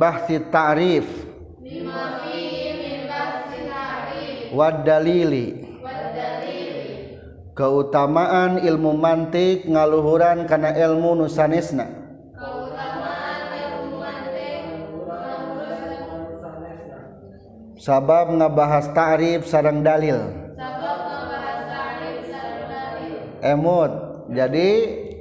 [0.51, 1.20] ta'rif
[4.51, 5.45] ta'rif wad dalili
[7.55, 11.99] keutamaan ilmu mantik ngaluhuran karena ilmu nusanesna.
[17.81, 20.21] Sabab ngabahas ta'rif sarang dalil.
[20.53, 21.01] Ta'rif
[23.41, 23.91] emut.
[24.31, 24.67] Jadi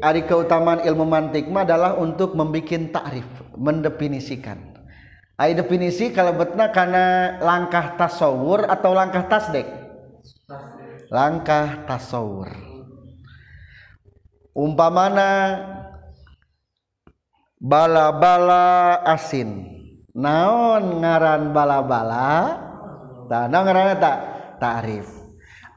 [0.04, 4.69] ari keutamaan ilmu mantik mah adalah untuk membuat takrif mendefinisikan
[5.40, 9.80] Ai definisi kalau betna karena langkah tasawur atau langkah tasdek
[11.10, 12.48] langkah tasawur.
[14.54, 15.58] Umpamana
[17.58, 19.66] bala-bala asin.
[20.14, 22.58] Naon ngaran bala-bala?
[23.30, 24.18] Naon ngaran tak?
[24.58, 25.06] Tarif.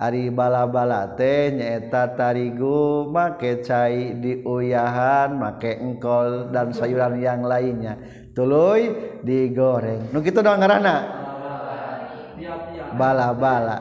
[0.01, 7.95] Ari bala-bala teh nyaeta tarigu make cai diuyahan make engkol dan sayuran yang lainnya
[8.33, 8.81] tuluy
[9.21, 10.11] digoreng.
[10.11, 10.97] Nu kitu doang ngaranna?
[12.93, 13.77] Bala-bala.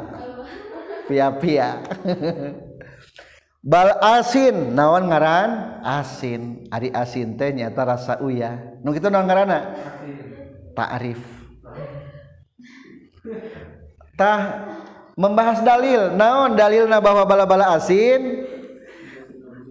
[1.10, 1.82] Pia-pia.
[3.64, 4.76] Bal asin.
[4.76, 5.82] Naon ngaran?
[5.82, 6.68] Asin.
[6.70, 8.80] Ari asin teh nyata rasa uya.
[8.80, 9.74] Nu kitu doang ngaranna?
[10.72, 11.42] Ta'rif
[14.16, 14.40] tah
[15.18, 16.14] membahas dalil.
[16.14, 18.46] Naon dalilna bahwa bala-bala asin?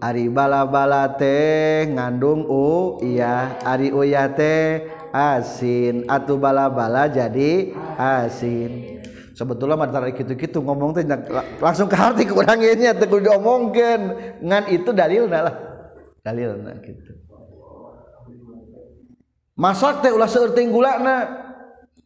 [0.01, 3.61] Ari bala-bala teh ngandung u iya.
[3.61, 6.09] Ari uya teh asin.
[6.09, 8.99] Atau bala-bala jadi asin.
[9.37, 11.05] Sebetulnya mata gitu-gitu ngomong teh
[11.61, 14.01] langsung ke hati kurang teh kudu diomongkeun.
[14.41, 15.55] Ngan itu dalilna lah.
[16.25, 17.21] Dalilna gitu
[19.61, 21.17] masak teh ulah seueur gulana.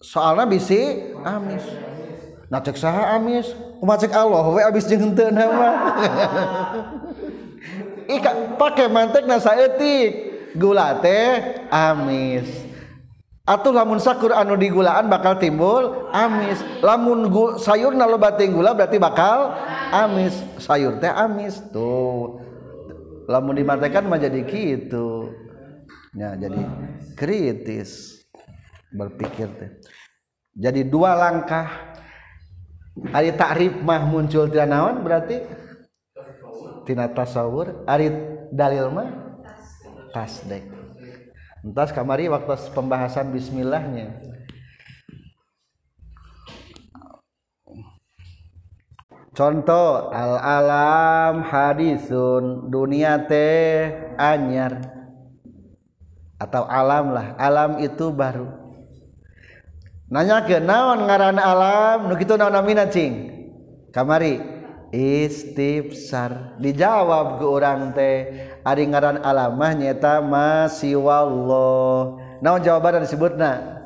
[0.03, 1.63] Soalna bisi amis.
[2.51, 3.55] Nah cek saha amis?
[3.79, 5.73] Kumaha cek Allah we abis jeung henteu mah?
[8.05, 12.47] Ika pakai mantek nasa etik gula teh amis.
[13.45, 16.65] Atau lamun sakur anu digulaan bakal timbul amis.
[16.81, 19.53] Lamun gu, sayur nalo bating gula berarti bakal
[19.93, 20.33] amis.
[20.57, 22.41] Sayur teh amis tuh.
[23.29, 25.29] Lamun dimantekan mah jadi gitu.
[26.17, 26.57] Ya jadi
[27.13, 28.21] kritis.
[28.89, 29.71] Berpikir teh.
[30.57, 31.93] Jadi dua langkah.
[32.95, 35.64] Hari takrif mah muncul tidak naon berarti?
[36.85, 38.13] Tina tasawur ari
[38.53, 39.09] dalil mah?
[40.13, 40.63] Tasdek.
[41.65, 44.21] Entas kamari waktu pembahasan bismillahnya.
[49.35, 54.79] Contoh al alam hadisun dunia teh anyar.
[56.39, 58.47] Atau alam lah alam itu baru.
[60.07, 63.33] Nanya ke naon ngaran alam nu kitu naon namina cing?
[63.91, 64.54] Kamari
[64.93, 66.57] istifsar.
[66.59, 68.29] Dijawab ke orang teh
[68.61, 71.99] ari ngaran alamah nyeta masiwallah.
[72.41, 73.81] Naon jawaban disebutna?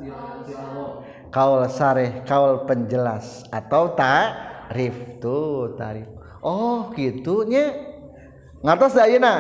[1.29, 6.09] Kaul sareh kaul penjelas atau tarif tuh tarif.
[6.41, 7.69] Oh gitunya
[8.65, 9.33] ngartos da ayeuna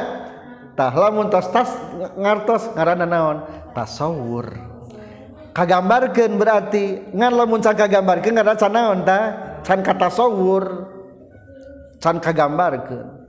[0.77, 1.73] tah lamun tos tas
[2.13, 3.37] ngartos ngaranna naon?
[3.73, 4.53] Tasawur
[5.57, 9.23] kagambarkeun berarti ngan lamun can kagambarkeun ngaran naon tah?
[9.65, 10.87] Can katasawur
[11.99, 13.19] can kagambarkeun.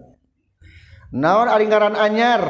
[1.11, 2.43] Naon ari ngaran anyar?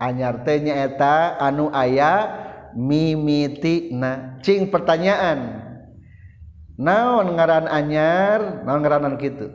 [0.00, 2.24] Anyar teh nyaeta anu aya
[2.72, 5.68] mimitina cing pertanyaan.
[6.80, 8.64] Naon ngaran anyar?
[8.64, 9.52] Naon ngaranan kitu?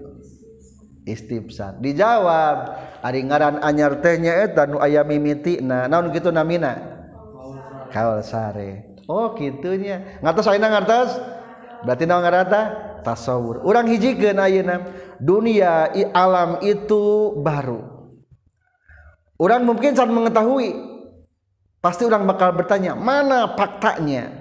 [1.04, 6.80] Istibsan dijawab ari ngaran anyar teh nyaeta nu aya mimitina naon kitu namina?
[7.90, 10.22] Kaul sare oh kitunya.
[10.22, 11.10] Ngatos ayeuna ngatos
[11.84, 12.93] berarti naon ngarata?
[13.04, 13.62] tasawur.
[13.68, 14.88] Orang hiji genayeuna
[15.20, 17.84] dunia i alam itu baru.
[19.38, 20.72] Orang mungkin saat mengetahui
[21.84, 24.32] pasti orang bakal bertanya mana faktanya?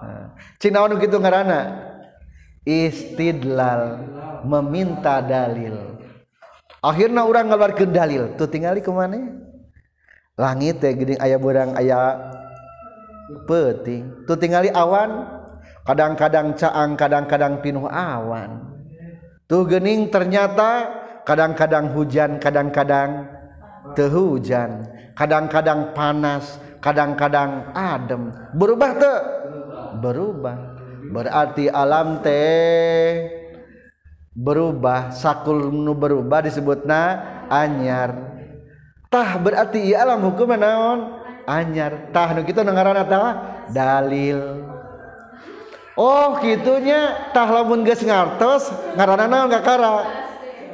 [0.00, 1.82] Nah, Cina anu gitu ngarana
[2.62, 4.06] istidlal
[4.46, 5.98] meminta dalil.
[6.78, 8.22] Akhirnya orang ngeluarkan dalil.
[8.38, 9.44] Tuh tinggali kemana
[10.34, 12.18] langit ya gede ayah borang ayah
[13.46, 15.30] peting tuh tinggali awan
[15.84, 18.74] kadang-kadang caang kadang-kadang pinuh awan.
[19.44, 20.88] Tuh gening ternyata
[21.28, 23.28] kadang-kadang hujan kadang-kadang
[23.92, 24.88] tehujan.
[25.14, 28.32] Kadang-kadang panas kadang-kadang adem.
[28.56, 29.20] Berubah tuh
[30.00, 30.56] berubah.
[31.04, 33.28] Berarti alam teh
[34.34, 37.02] berubah sakul nu berubah disebutna
[37.52, 38.34] anyar.
[39.12, 41.22] Tah berarti iya alam hukum naon?
[41.44, 42.10] Anyar.
[42.10, 43.32] Tah nu kita dengaran tah
[43.70, 44.73] dalil
[45.94, 47.30] Oh gitunya.
[47.30, 50.02] Tah lamun geus ngartos ngaranna naon kakara?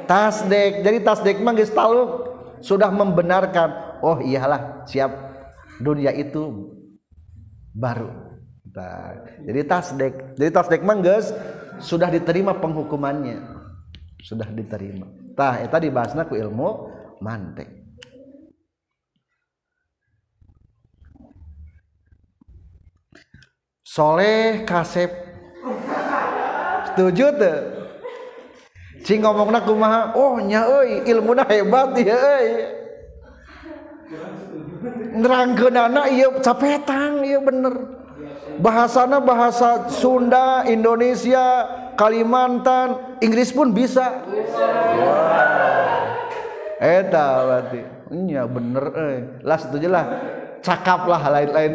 [0.09, 2.29] Tasdek jadi tasdek mah geus taluk.
[2.61, 5.13] Sudah membenarkan oh iyalah siap.
[5.81, 6.73] Dunia itu
[7.73, 8.09] baru.
[8.71, 11.33] Nah, jadi tasdek jadi tasdek mah geus
[11.81, 13.41] sudah diterima penghukumannya.
[14.21, 15.09] Sudah diterima.
[15.33, 16.69] Tah eta dibahasna ku ilmu
[17.21, 17.80] mantek.
[23.91, 25.11] Soleh kasep.
[26.87, 27.59] Setuju tuh?
[29.03, 30.15] Cing ngomongna kumaha?
[30.15, 32.47] Oh nya euy ilmuna hebat ya euy.
[35.11, 37.99] Nerangkeun anak iya capetang iya bener.
[38.63, 41.67] Bahasana bahasa Sunda Indonesia
[41.99, 44.23] Kalimantan Inggris pun bisa.
[46.79, 47.81] Eta berarti.
[48.11, 50.05] Iya bener eh lah setuju lah
[50.61, 51.73] cakap lah lain-lain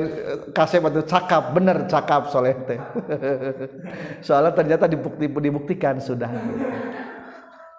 [0.55, 2.79] kasih batu cakap bener cakap soleh teh.
[4.27, 6.31] Soalnya ternyata dibukti dibuktikan sudah.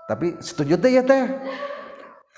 [0.07, 1.23] Tapi setuju teh ya teh?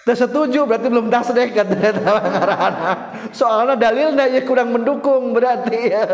[0.06, 1.76] Teh setuju berarti belum tasdek kata
[3.38, 5.80] soalnya dalilnya ya kurang mendukung berarti.
[5.92, 6.06] Ya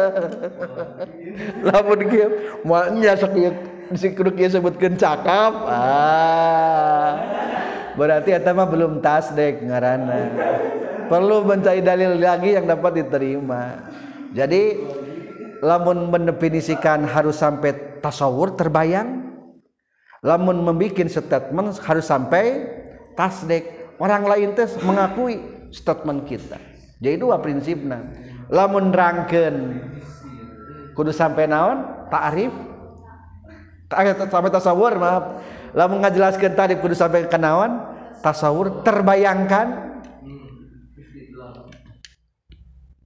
[1.69, 3.53] lamun kieu moalnya sok ieu
[3.93, 5.53] si kudu kieu sebutkeun cakap.
[5.69, 7.11] Ah.
[7.95, 10.19] Berarti eta mah belum tasdek ngaranna
[11.07, 13.89] perlu mencari dalil lagi yang dapat diterima.
[14.35, 14.77] Jadi
[15.63, 19.23] lamun mendefinisikan harus sampai tasawur terbayang
[20.25, 22.65] lamun membuat statement harus sampai
[23.13, 25.39] tasdek orang lain tes mengakui
[25.71, 26.59] statement kita.
[26.99, 28.01] Jadi dua prinsipnya
[28.49, 29.55] lamun rangken
[30.95, 32.07] kudu sampai naon?
[32.09, 32.53] Ta'rif.
[34.31, 35.43] Sampai tasawur maaf.
[35.75, 37.83] Lamun ngajelaskan tadi kudu sampai ke naon?
[38.23, 39.94] Tasawur terbayangkan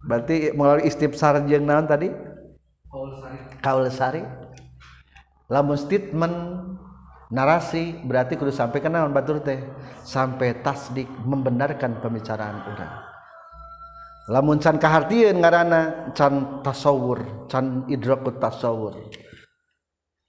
[0.10, 2.10] berarti melalui istifsar jeung naon tadi?
[3.62, 4.26] Kaul sari.
[5.54, 6.34] Lamun statement
[7.30, 9.62] narasi berarti kudu sampai ke naon batur teh?
[10.02, 13.10] Sampai tasdik membenarkan pembicaraan orang
[14.30, 19.10] lamun can kahartieun ngaranna can tasawur can idrakut tasawur.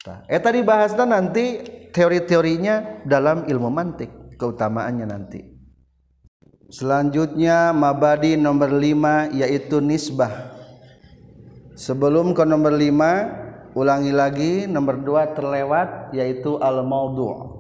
[0.08, 1.60] Nah, eh tadi bahasnya nanti
[1.92, 5.59] teori-teorinya dalam ilmu mantik keutamaannya nanti.
[6.70, 10.54] Selanjutnya mabadi nomor 5 yaitu nisbah.
[11.74, 17.58] Sebelum ke nomor 5 ulangi lagi nomor 2 terlewat yaitu al maudhu'.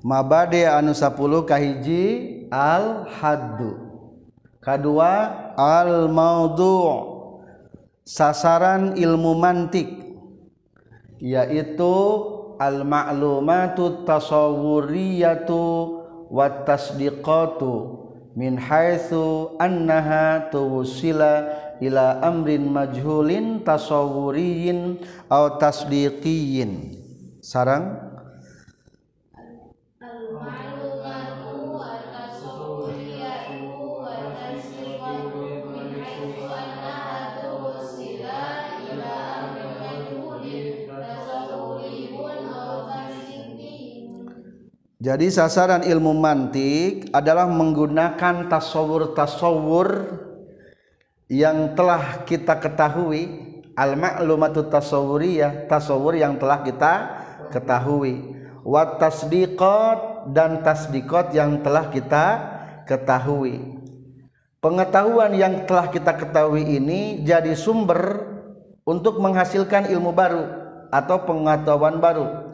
[0.00, 2.04] Mabadi anu 10 kahiji
[2.48, 3.76] al haddu.
[4.64, 5.12] Kedua
[5.52, 7.12] al maudhu'
[8.08, 10.00] sasaran ilmu mantik
[11.20, 11.92] yaitu
[12.56, 17.72] al ma'lumatut tasawwuriyatu watasdiqatu
[18.36, 21.48] min haitsu annaha tuwsila
[21.80, 25.00] ila amrin majhulin tasawwuriyin
[25.32, 27.02] aw tasdiqiyin.
[27.40, 28.05] Sarang
[44.96, 49.88] Jadi sasaran ilmu mantik adalah menggunakan tasawur-tasawur
[51.28, 53.44] yang telah kita ketahui.
[53.76, 56.92] Al-ma'lumatu tasawuriyah tasawur yang telah kita
[57.52, 58.40] ketahui.
[58.64, 62.24] Wa tasdiqat dan tasdiqat yang telah kita
[62.88, 63.76] ketahui.
[64.64, 68.32] Pengetahuan yang telah kita ketahui ini jadi sumber
[68.88, 70.48] untuk menghasilkan ilmu baru
[70.88, 72.45] atau pengetahuan baru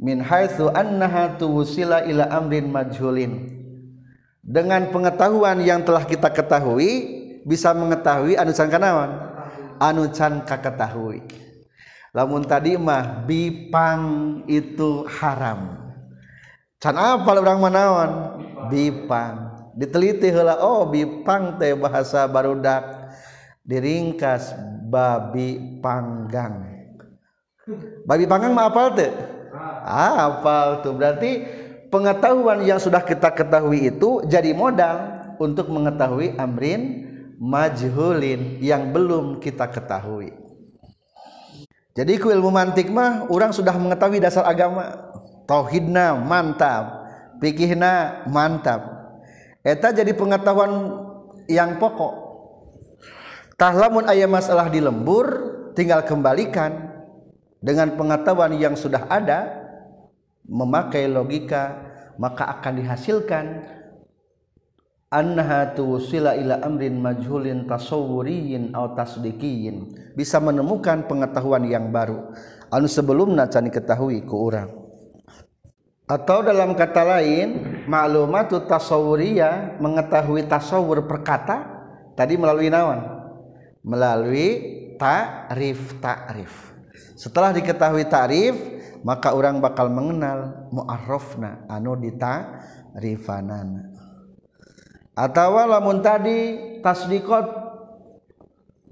[0.00, 3.60] min haitsu annaha tuwsila ila amrin majhulin.
[4.40, 9.12] Dengan pengetahuan yang telah kita ketahui bisa mengetahui anu can kanawan
[9.76, 11.20] anu can kaketahui.
[12.10, 14.02] Lamun tadi mah bipang
[14.50, 15.92] itu haram.
[16.80, 18.10] Can apa orang manawan
[18.72, 19.52] bipang.
[19.76, 23.12] Diteliti heula oh bipang teh bahasa barudak.
[23.62, 24.56] Diringkas
[24.90, 26.66] babi panggang.
[28.02, 29.12] Babi panggang mah apal teh?
[29.86, 30.94] Ah, hafal tuh.
[30.96, 31.44] Berarti
[31.88, 37.08] pengetahuan yang sudah kita ketahui itu jadi modal untuk mengetahui amrin
[37.40, 40.36] majhulin yang belum kita ketahui.
[41.96, 45.10] Jadi ku ilmu mantik mah orang sudah mengetahui dasar agama.
[45.48, 47.00] Tauhidna mantap
[47.40, 48.84] pikihna mantap.
[49.64, 50.70] Eta jadi pengetahuan
[51.48, 52.28] yang pokok.
[53.56, 55.26] Tahlamun ayat masalah di lembur
[55.76, 56.92] tinggal kembalikan
[57.60, 59.59] dengan pengetahuan yang sudah ada
[60.50, 61.78] memakai logika
[62.18, 63.46] maka akan dihasilkan
[65.08, 72.34] annaha tuwsila ila amrin majhulin tasawwuriyin aw tasdiqiyin bisa menemukan pengetahuan yang baru.
[72.70, 74.70] Anu sebelumna can diketahui ku urang.
[76.10, 77.48] Atau dalam kata lain
[77.86, 81.80] maklumatu tasawwuriyah mengetahui tasawur perkata
[82.18, 83.00] tadi melalui nawan
[83.80, 84.48] melalui
[85.00, 86.52] ta'rif ta'rif
[87.16, 92.60] setelah diketahui ta'rif maka orang bakal mengenal mu'arrafna anu dita
[92.96, 93.88] rifanana
[95.16, 96.38] atau lamun tadi
[96.84, 97.46] tasdiqat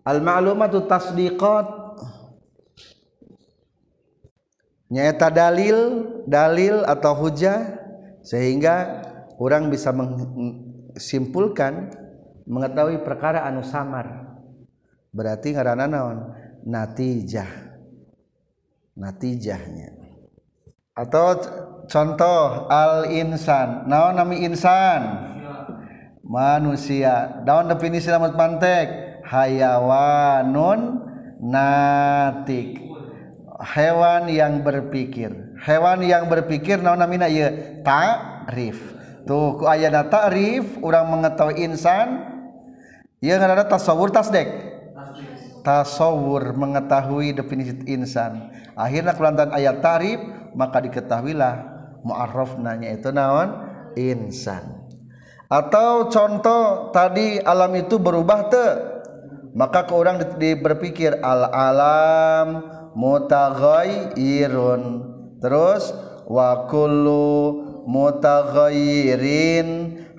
[0.05, 1.67] al ma'lumatu tasdiqat
[4.89, 5.79] nyata dalil
[6.25, 7.77] dalil atau hujah
[8.25, 9.05] sehingga
[9.41, 10.17] orang bisa meng,
[10.97, 11.93] simpulkan
[12.45, 14.37] mengetahui perkara anu samar.
[15.13, 16.19] Berarti ngaranna naon?
[16.69, 17.49] Natijah.
[18.99, 19.98] Natijahnya
[20.99, 21.39] atau
[21.87, 25.31] contoh al insan naon nami insan?
[26.29, 27.41] Manusia.
[27.47, 29.23] Daun definisi lamun pantek?
[29.25, 31.01] Hayawanun
[31.41, 32.85] natik.
[33.59, 35.33] Hewan yang berpikir.
[35.65, 37.33] Hewan yang berpikir naon namina?
[37.33, 38.77] Ieu ta'rif.
[39.25, 42.29] Tuh ku ayana ta'rif urang mengetahui insan.
[43.25, 44.53] Ieu ngaranna tasawur tasdek?
[45.65, 48.53] Tasawur mengetahui definisi insan.
[48.77, 50.21] Akhirnya kelantan ayat ta'rif
[50.55, 51.55] maka diketahuilah
[52.05, 53.67] mu'arraf nanya itu naon?
[53.99, 54.79] Insan.
[55.49, 58.69] Atau contoh tadi alam itu berubah te.
[59.57, 64.83] Maka ke orang di, berpikir al alam mutaghayyirun.
[65.41, 65.97] Terus
[66.29, 69.69] wa kullu mutaghayyirin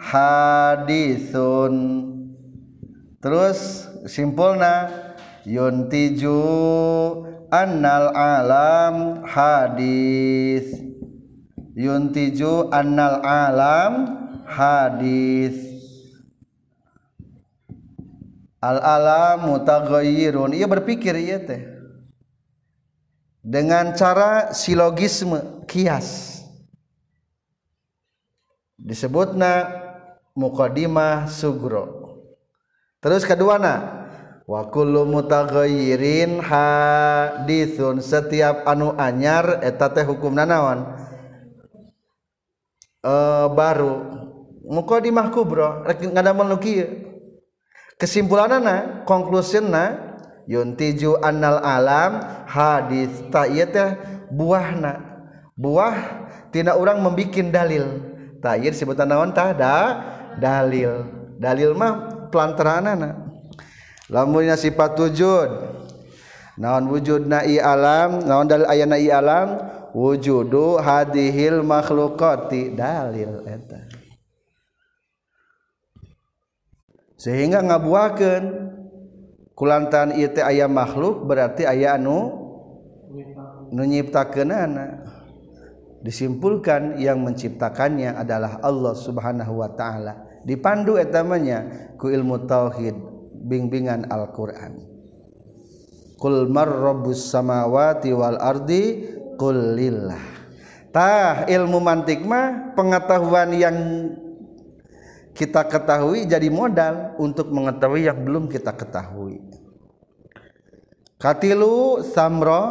[0.02, 1.76] hadithun.
[3.22, 4.90] Terus simpulna
[5.46, 6.42] yuntiju
[7.52, 8.95] annal alam
[9.26, 10.74] hadis.
[11.78, 13.93] Yuntiju annal alam
[14.45, 15.58] hadis.
[18.60, 21.64] Al alam mutaghayyirun ia berpikir iya teh.
[23.39, 26.41] Dengan cara silogisme kias.
[28.76, 29.80] Disebutna
[30.36, 32.20] muqaddimah sugro.
[33.00, 33.56] Terus kedua
[34.50, 40.89] wa kullu mutaghayyirin hadisun setiap anu anyar eta teh hukumna naon?
[43.06, 43.14] E,
[43.54, 44.26] baru.
[44.66, 46.82] Muka di mahkubro ngadamel nuki
[48.02, 50.18] kesimpulanana konklusina
[50.50, 53.93] yuntiju annal alam hadis ta ieu teh
[54.34, 55.06] buahna.
[55.54, 57.86] Buah tina urang membikin dalil.
[58.41, 59.54] Ta ieu sebutan naon tah?
[59.54, 59.78] Da
[60.41, 61.06] dalil.
[61.38, 63.29] Dalil mah pelantaranana
[64.10, 65.49] lamunnya sifat wujud.
[66.60, 69.55] Naon wujud nai alam naon dal aya nai alam?
[69.89, 73.89] Wujudu hadihil makhlukati dalil eta.
[77.18, 78.43] Sehingga ngabuakeun
[79.57, 82.38] kulantan ieu teh aya makhluk berarti aya anu
[83.74, 85.10] nu nyiptakeunana.
[85.99, 90.24] Disimpulkan yang menciptakannya adalah Allah Subhanahu wa taala.
[90.47, 93.09] Dipandu etamanya ku ilmu tauhid.
[93.40, 94.76] Bimbingan Al-Qur'an.
[96.20, 99.08] Qul mar rabbus samawati wal ardi
[99.40, 100.20] qul lillah.
[100.92, 103.78] Tah ilmu mantik mah pengetahuan yang
[105.32, 109.40] kita ketahui jadi modal untuk mengetahui yang belum kita ketahui.
[111.16, 112.64] Katilu samro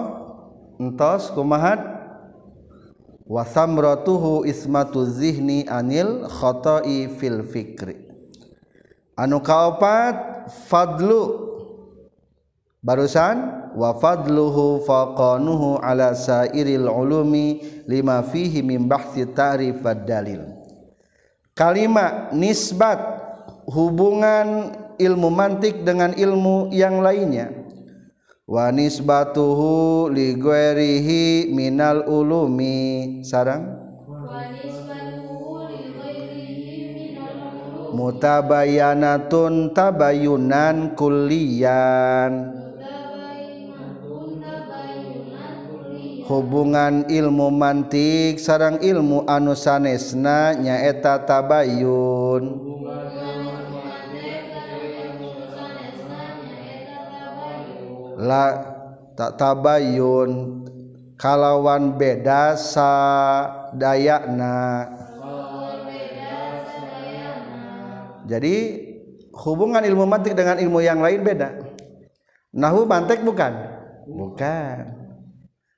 [0.76, 1.96] entos kumahat.
[3.28, 8.07] Wa samratuhu ismatu zihni anil khotai fil fikri
[9.18, 10.46] anu kaopat?
[10.70, 11.50] Fadlu.
[12.78, 17.60] Barusan wa fadluhu faqanuhu ala sairil ulumi
[17.90, 20.46] lima fihi min bahsi ta'rif dalil.
[21.58, 23.02] Kalimat nisbat
[23.66, 27.50] hubungan ilmu mantik dengan ilmu yang lainnya.
[28.48, 33.20] Wa nisbatuhu li ghairihi minal ulumi.
[33.26, 33.74] Sarang
[37.92, 42.54] mutabayanatun tabayunan kulliyan.
[46.28, 52.68] Hubungan ilmu mantik sarang ilmu anu sanesna nyaeta tabayun.
[58.20, 58.60] La
[59.16, 60.60] tak tabayun
[61.16, 63.88] kalawan beda sadayana.
[68.28, 68.54] Jadi
[69.32, 71.56] hubungan ilmu mantik dengan ilmu yang lain beda.
[72.52, 73.56] Nahu mantek bukan?
[74.04, 74.76] Bukan.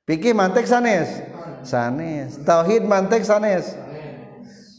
[0.02, 1.22] Pikir mantek sanes?
[1.62, 2.42] Sanes.
[2.42, 3.78] Tauhid mantek sanes?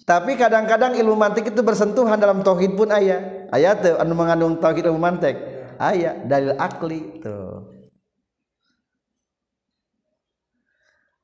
[0.04, 4.92] Tapi kadang-kadang ilmu mantik itu bersentuhan dalam tauhid pun ayat ayat tuh anu mengandung tauhid
[4.92, 5.40] ilmu mantek?
[5.80, 7.72] Ayat dalil akli tuh.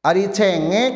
[0.08, 0.94] Ari cengek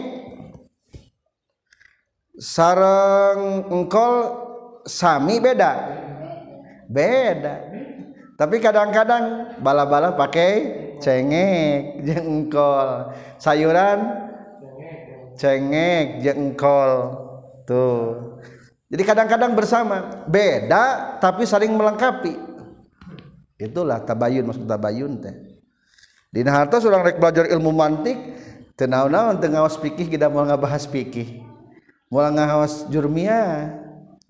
[2.40, 4.41] sarang engkol
[4.86, 5.72] Sami beda.
[6.90, 7.56] Beda.
[8.36, 10.52] Tapi kadang-kadang bala-bala pakai
[10.98, 13.14] cengek jengkol.
[13.38, 14.00] Sayuran?
[15.38, 16.92] Cengek jengkol.
[17.70, 18.42] Tuh.
[18.90, 20.26] Jadi kadang-kadang bersama.
[20.26, 22.34] Beda tapi saling melengkapi.
[23.62, 25.36] Itulah tabayun maksud tabayun teh.
[26.34, 28.18] Di harta seorang rek belajar ilmu mantik
[28.74, 31.46] tenau-naun tengah pikih kita mau ngabahas pikih.
[32.10, 33.70] Mau ngawas jurmia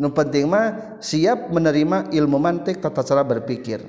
[0.09, 3.85] penting mah siap menerima ilmu mantik tata cara berpikir.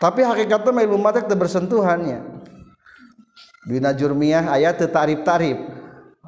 [0.00, 2.24] Tapi hakikatnya mah ilmu mantik bersentuhannya
[3.66, 5.58] bina jurmiyah ayat tarif tarif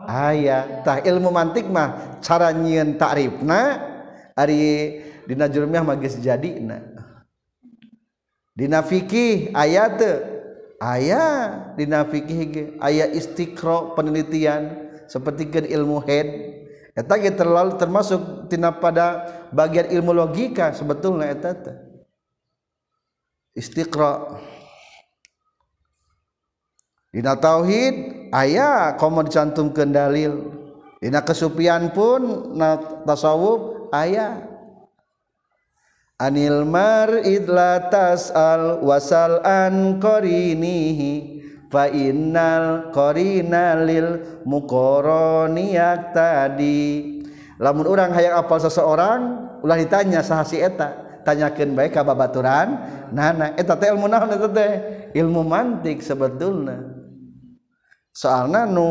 [0.05, 3.61] ayat tah ilmu mantik mah cara nyieun ta'rifna
[4.35, 4.61] ari
[5.25, 6.83] dina jurmiyah mah geus jadina.
[8.59, 10.03] Dina fikih ayat
[10.83, 16.58] ayat dina fikih ayat istiqra penelitian seperti ilmu head
[16.99, 19.23] eta terlalu termasuk tina pada
[19.55, 21.79] bagian ilmu logika sebetulnya eta teh.
[23.55, 24.35] Istiqra.
[27.15, 30.59] Dina tauhid aya komo dicantumkeun dalil.
[30.99, 34.43] Dina kesupian pun na tasawuf aya.
[36.19, 41.39] Anil mar'id la tas'al wasal an qarinihi
[41.69, 47.21] fa innal qarina lil mukoroniak tadi.
[47.61, 49.21] Lamun orang hayang apal seseorang
[49.61, 51.21] ulah ditanya saha si eta?
[51.27, 52.69] Tanyakeun bae ka babaturan.
[53.13, 54.73] Nana eta teh ilmu naon eta teh?
[55.13, 56.97] Ilmu mantik sebetulna.
[58.15, 58.89] Soalna nu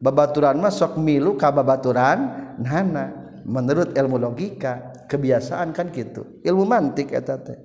[0.00, 2.18] babaturan mah sok milu ka babaturan
[2.58, 3.12] nana
[3.44, 7.58] menurut ilmu logika kebiasaan kan gitu ilmu mantik eta teh.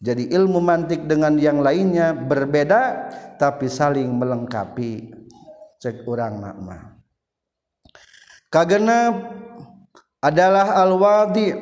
[0.00, 5.12] Jadi ilmu mantik dengan yang lainnya berbeda tapi saling melengkapi.
[5.80, 6.96] Cek orang makna.
[8.48, 9.32] Kagenap
[10.20, 11.52] adalah al-wadi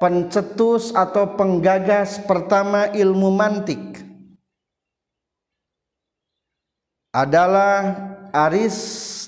[0.00, 4.04] pencetus atau penggagas pertama ilmu mantik.
[7.12, 9.20] Adalah Aristoteles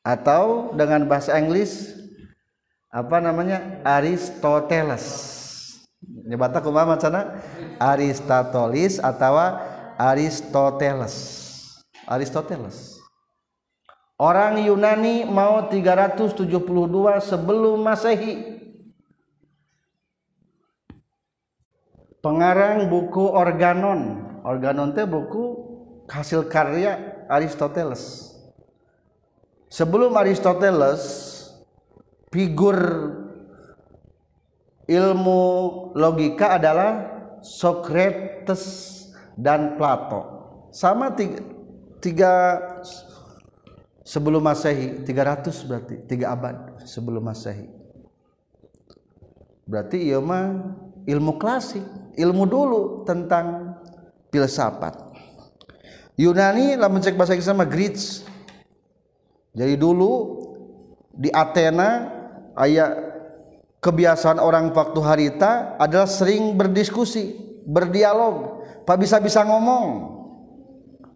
[0.00, 1.99] atau dengan bahasa Inggris
[2.90, 3.80] apa namanya?
[3.86, 5.06] Aristoteles.
[6.02, 7.38] Nyebata kumaha macana
[7.78, 9.38] Aristoteles atau
[9.94, 11.14] Aristoteles.
[12.10, 12.98] Aristoteles.
[14.20, 16.50] Orang Yunani mau 372
[17.24, 18.60] sebelum Masehi.
[22.20, 24.28] Pengarang buku Organon.
[24.44, 25.56] Organon teh buku
[26.04, 28.34] hasil karya Aristoteles.
[29.70, 31.39] Sebelum Aristoteles
[32.30, 32.78] figur
[34.86, 35.42] ilmu
[35.94, 36.90] logika adalah
[37.42, 38.64] Socrates
[39.34, 40.38] dan Plato.
[40.70, 41.42] Sama tiga,
[41.98, 42.32] tiga
[44.06, 47.66] sebelum masehi 300 berarti tiga abad sebelum masehi.
[49.66, 50.74] Berarti iya mah
[51.06, 51.82] ilmu klasik
[52.18, 53.78] ilmu dulu tentang
[54.30, 54.98] filsafat.
[56.18, 58.26] Yunani lah mencek bahasa Inggris sama Greeks.
[59.56, 60.38] Jadi dulu
[61.16, 62.19] di Athena
[62.60, 62.92] ayat
[63.80, 70.20] kebiasaan orang waktu harita adalah sering berdiskusi berdialog pak bisa-bisa ngomong.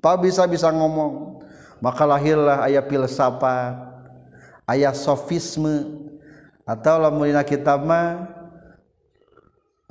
[0.00, 1.44] Pak bisa-bisa ngomong.
[1.84, 3.76] Maka lahirlah ayat filsafat
[4.64, 6.00] ayat sofisme
[6.64, 8.24] atau lamurina kita mah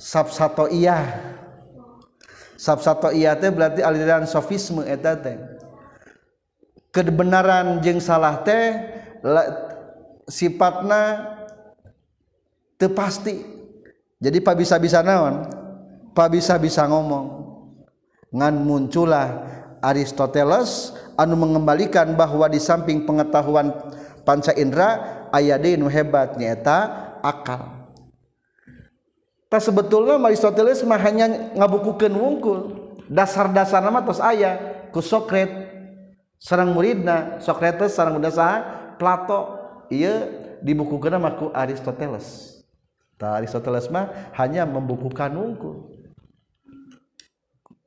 [0.02, 1.06] sabsatoiyah
[2.58, 5.38] sabsatoiyah teh berarti aliran sofisme eta teh.
[6.94, 8.80] Kebenaran jeung salah teh
[10.30, 11.34] sifatna
[12.92, 13.54] pasti.
[14.24, 15.44] Jadi Pak bisa-bisa naon?
[16.16, 17.44] Pak bisa-bisa ngomong.
[18.32, 19.28] Ngan muncullah
[19.84, 23.76] Aristoteles anu mengembalikan bahwa di samping pengetahuan
[24.24, 26.88] panca indera aya nu hebat nyata
[27.20, 27.92] akal.
[29.52, 32.60] Tak sebetulnya Aristoteles mah hanya ngabukukeun wungkul.
[33.12, 35.52] Dasar-dasar nama tos aya ku Sokrat.
[36.40, 38.32] Sarang muridna Sokrates sarang muda
[38.96, 39.60] Plato.
[39.92, 40.32] Iya
[40.64, 42.53] dibukukan maku Aristoteles
[43.24, 45.96] ta Aristoteles mah hanya membukukan unggul.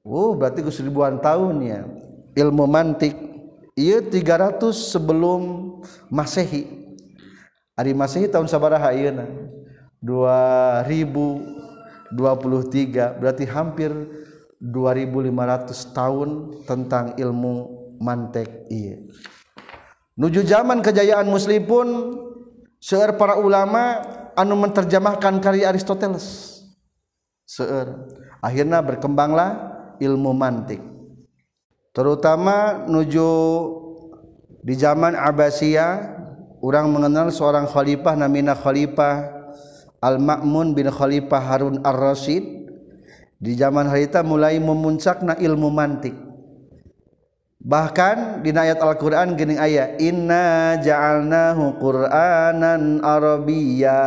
[0.00, 1.84] Oh berarti ke seribuan tahun ya.
[2.32, 3.12] Ilmu mantik.
[3.76, 5.76] Iya 300 sebelum
[6.08, 6.64] masehi.
[7.76, 9.12] Hari masehi tahun sabaraha iya
[10.00, 12.16] 2023
[13.20, 13.92] berarti hampir
[14.56, 16.28] 2500 tahun
[16.64, 17.54] tentang ilmu
[18.00, 19.04] mantek iya.
[20.16, 22.16] Nuju zaman kejayaan muslim pun
[22.80, 24.00] seueur para ulama
[24.36, 26.60] anu menerjemahkan karya Aristoteles.
[27.48, 28.12] Seueur.
[28.44, 30.82] Akhirnya berkembanglah ilmu mantik.
[31.96, 33.30] Terutama nuju
[34.60, 36.20] di zaman Abbasiyah
[36.60, 39.32] orang mengenal seorang khalifah namina khalifah
[40.04, 42.68] Al-Ma'mun bin Khalifah Harun Ar-Rasyid.
[43.36, 46.25] Di zaman harita mulai memuncakna ilmu mantik.
[47.60, 54.02] Bahkan di ayat Al-Qur'an gini ayat inna ja'alnahu qur'anan arabiyya.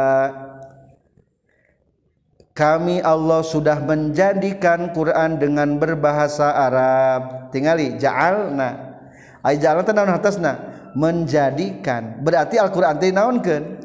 [2.54, 7.48] Kami Allah sudah menjadikan Quran dengan berbahasa Arab.
[7.56, 9.00] Tingali ja'alna.
[9.40, 10.54] Ay ja'alna teh naon atasna
[10.92, 12.20] menjadikan.
[12.20, 13.80] Berarti Alquran naonkan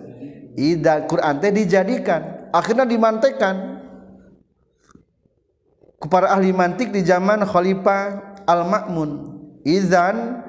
[0.59, 2.51] Ida Quran dijadikan.
[2.51, 3.79] Akhirnya dimantekan.
[6.03, 9.34] Kepada ahli mantik di zaman Khalifah Al-Makmun
[9.67, 10.45] izan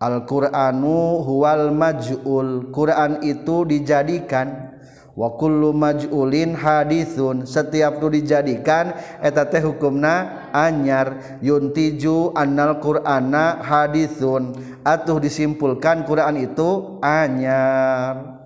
[0.00, 2.72] Al-Quranu huwal maj'ul.
[2.72, 4.72] Quran itu dijadikan.
[5.12, 7.44] Wa kullu maj'ulin hadithun.
[7.44, 11.36] Setiap itu dijadikan eta teh hukumna anyar.
[11.44, 14.56] Yuntiju annal qur'ana hadithun.
[14.88, 18.40] Atuh disimpulkan Quran itu anyar.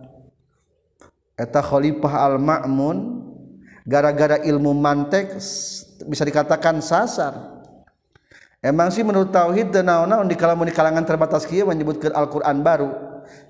[1.38, 3.22] Eta khalifah al-ma'mun
[3.86, 5.38] gara-gara ilmu mantek
[6.10, 7.53] bisa dikatakan sasar.
[8.64, 12.90] Emang sih menurut tauhid dan naon-naon di kalangan di kalangan terbatas kia menyebutkan Al-Quran baru.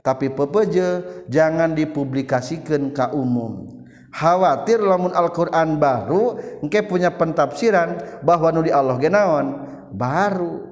[0.02, 3.78] Tapi pepeje jangan dipublikasikan ke umum.
[4.10, 9.46] Khawatir lamun Al-Quran baru engke punya pentafsiran bahwa nuli Allah genaon
[9.94, 10.66] baru.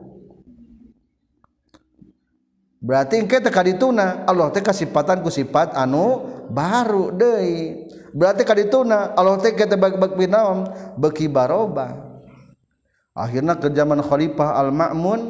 [2.83, 7.87] Berarti engke teka dituna Allah teh kasipatan ku sifat anu baru deui.
[8.11, 10.67] Berarti kadituna Allah teh kita bagi-bagi naon
[10.99, 12.12] beki baroba.
[13.13, 15.21] akhirnya ke zaman Khalifah Al-Ma'mun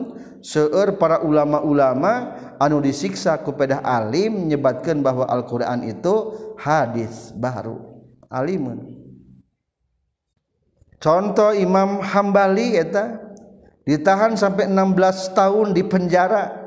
[0.43, 6.14] seueur para ulama-ulama anu disiksa kepada alim menyebatkan bahwa Al-Quran itu
[6.59, 7.78] hadis baru.
[8.26, 9.03] Alimun.
[11.03, 13.18] Contoh Imam Hambali eta
[13.83, 16.62] ditahan sampai 16 tahun di penjara.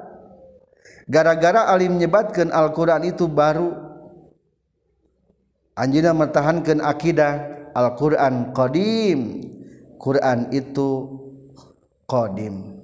[1.08, 3.72] Gara-gara alim menyebatkan Al-Quran itu baru.
[5.76, 7.34] Anjina mertahankan akidah
[7.72, 9.20] Al-Quran Qadim.
[10.06, 10.90] Quran itu
[12.06, 12.78] qadim.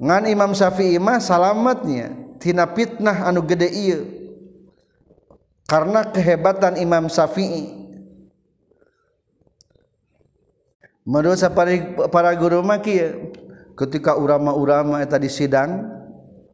[0.00, 4.00] Ngan Imam Syafi'i mah salamatnya tina fitnah anu gede ieu.
[5.68, 7.84] Karena kehebatan Imam Syafi'i.
[11.04, 11.72] Menurut para,
[12.08, 13.36] para guru mah kieu
[13.76, 15.92] ketika ulama-ulama eta disidang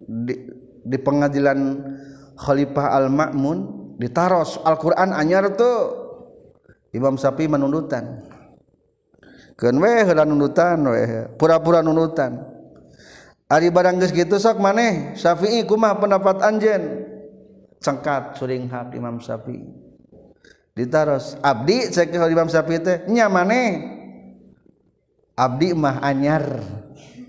[0.03, 0.34] di,
[0.82, 1.84] di pengadilan
[2.34, 3.59] Khalifah Al-Ma'mun
[4.03, 6.11] ditaros Al-Qur'an anyar tuh.
[6.91, 8.27] Imam Syafi'i menundutan
[9.59, 10.86] nunutan
[11.34, 12.59] pura-pura nunutan
[13.48, 17.09] Ari barang geus kitu sok maneh Syafi'i kumah pendapat anjen
[17.80, 19.64] cengkat suring hak Imam Syafi'i.
[20.76, 23.96] Ditaros abdi cek Imam Syafi'i teh nya maneh?
[25.32, 26.61] Abdi mah anyar.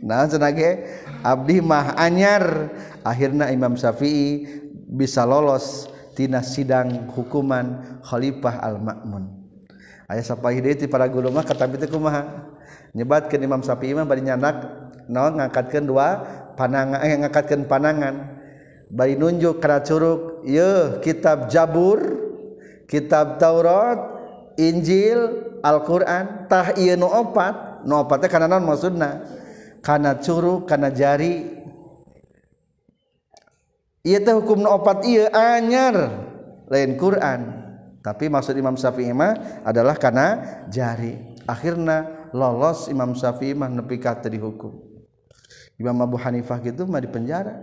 [0.03, 0.83] Nah cenage
[1.23, 2.67] abdi mah anyar.
[2.99, 4.43] Akhirna Imam Syafi'i
[4.91, 5.87] bisa lolos
[6.19, 9.48] tina sidang hukuman Khalifah Al-Ma'mun.
[10.09, 12.49] ayah sapahidai ti para guru mah kata itu kumaha
[12.97, 14.65] nyebatkeun Imam Syafi'i mah bari nyanak
[15.05, 16.07] naon ngangkatkeun dua
[16.57, 18.15] panangan eh ngangkatkeun panangan.
[18.89, 22.01] Bari nunjuk kana curug ieu kitab Jabur
[22.89, 24.01] kitab Taurat
[24.57, 26.49] Injil Al-Qur'an.
[26.49, 29.21] Tah ieu nu opat nu opat teh kana naon maksudna?
[29.85, 31.53] Kana curug kana jari.
[34.01, 36.25] Ieu teh hukum nu opat ieu anyar
[36.65, 37.58] lain Quran.
[37.99, 40.39] Tapi maksud Imam Syafi'i mah adalah karena
[40.71, 41.35] jari.
[41.43, 44.79] Akhirnya lolos Imam Syafi'i mah nepi ka dihukum.
[45.79, 47.59] Imam Abu Hanifah gitu mah di penjara.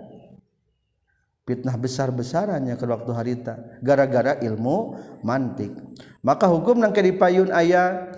[1.47, 3.55] Fitnah besar-besarannya ke waktu harita.
[3.81, 5.73] Gara-gara ilmu mantik.
[6.21, 8.13] Maka hukum nang dipayun aya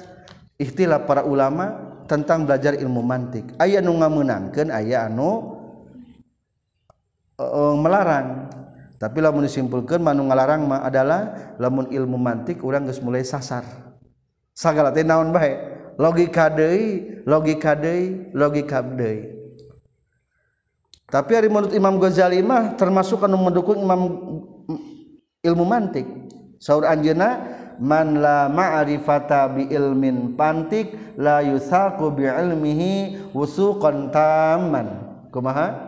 [0.56, 1.76] ikhtilaf para ulama
[2.08, 3.52] tentang belajar ilmu mantik.
[3.60, 5.60] Aya nu ngameunangkeun aya anu
[7.36, 8.48] uh, melarang
[8.99, 13.62] tapi lamun disimpulkan manu ngalarang mah adalah lamun ilmu mantik orang geus mulai sasar.
[14.59, 15.55] Sagala teh naon bae?
[16.03, 19.38] Logika deui logika deui logika deui.
[21.09, 24.01] Tapi hari menurut Imam Ghazali mah termasuk anu mendukung Imam
[24.66, 24.80] mm,
[25.46, 26.05] ilmu mantik.
[26.59, 27.38] Saur anjeuna
[27.78, 35.07] man la ma'rifata bi ilmin pantik la yusaqu bi ilmihi wusuqan tamman.
[35.30, 35.88] Kumaha?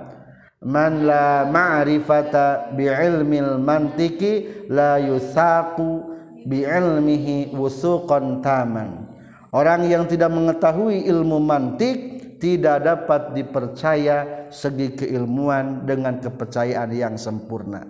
[0.60, 6.04] Man la ma'rifata bi'ilmil mantiki la yusaku
[6.44, 9.08] bi'ilmihi wusuqan taman.
[9.50, 11.98] Orang yang tidak mengetahui ilmu mantik
[12.38, 17.82] tidak dapat dipercaya segi keilmuan dengan kepercayaan yang sempurna.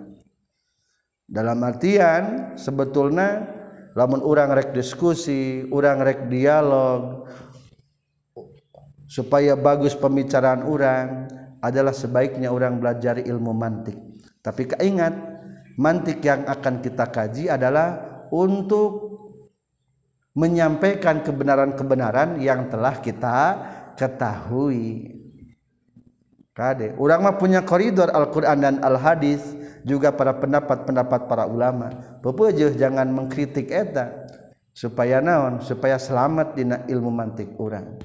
[1.31, 3.45] Dalam artian sebetulnya
[3.95, 7.23] lamun orang rek diskusi orang rek dialog
[9.07, 11.07] supaya bagus pembicaraan orang
[11.61, 13.95] adalah sebaiknya orang belajar ilmu mantik.
[14.41, 15.13] Tapi keingat
[15.77, 18.01] mantik yang akan kita kaji adalah
[18.33, 19.13] untuk
[20.33, 23.37] menyampaikan kebenaran-kebenaran yang telah kita
[23.93, 25.21] ketahui.
[26.51, 29.39] Kade orang mah punya koridor Al-Quran dan Al-Hadis
[29.87, 32.19] juga para pendapat-pendapat para ulama.
[32.19, 34.27] Pepejeh jangan mengkritik eta
[34.75, 35.63] supaya naon?
[35.63, 38.01] Supaya selamat dina ilmu mantik orang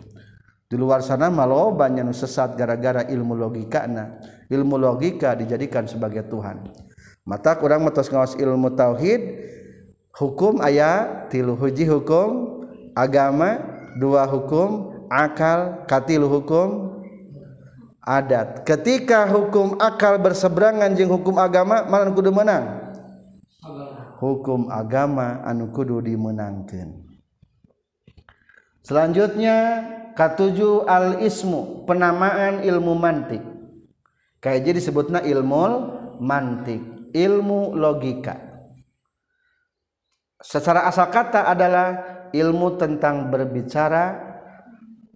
[0.67, 4.19] di luar sana malah banyak sesat gara-gara ilmu logika nah
[4.51, 6.67] ilmu logika dijadikan sebagai Tuhan.
[7.27, 9.47] Mata kurang metos ngawas ilmu tauhid
[10.15, 12.63] hukum ayat tilu huji hukum
[12.95, 13.63] agama
[13.99, 16.99] dua hukum akal katilu hukum
[18.03, 18.63] adat.
[18.63, 22.87] Ketika hukum akal berseberangan jeung hukum agama mana kudu menang?
[24.23, 27.07] Hukum agama anu kudu dimenangkan
[28.87, 29.83] selanjutnya
[30.17, 33.45] katujuh al ismu penamaan ilmu mantik
[34.41, 35.63] kayak jadi disebutnya ilmu
[36.19, 38.35] mantik ilmu logika
[40.41, 44.27] secara asal kata adalah ilmu tentang berbicara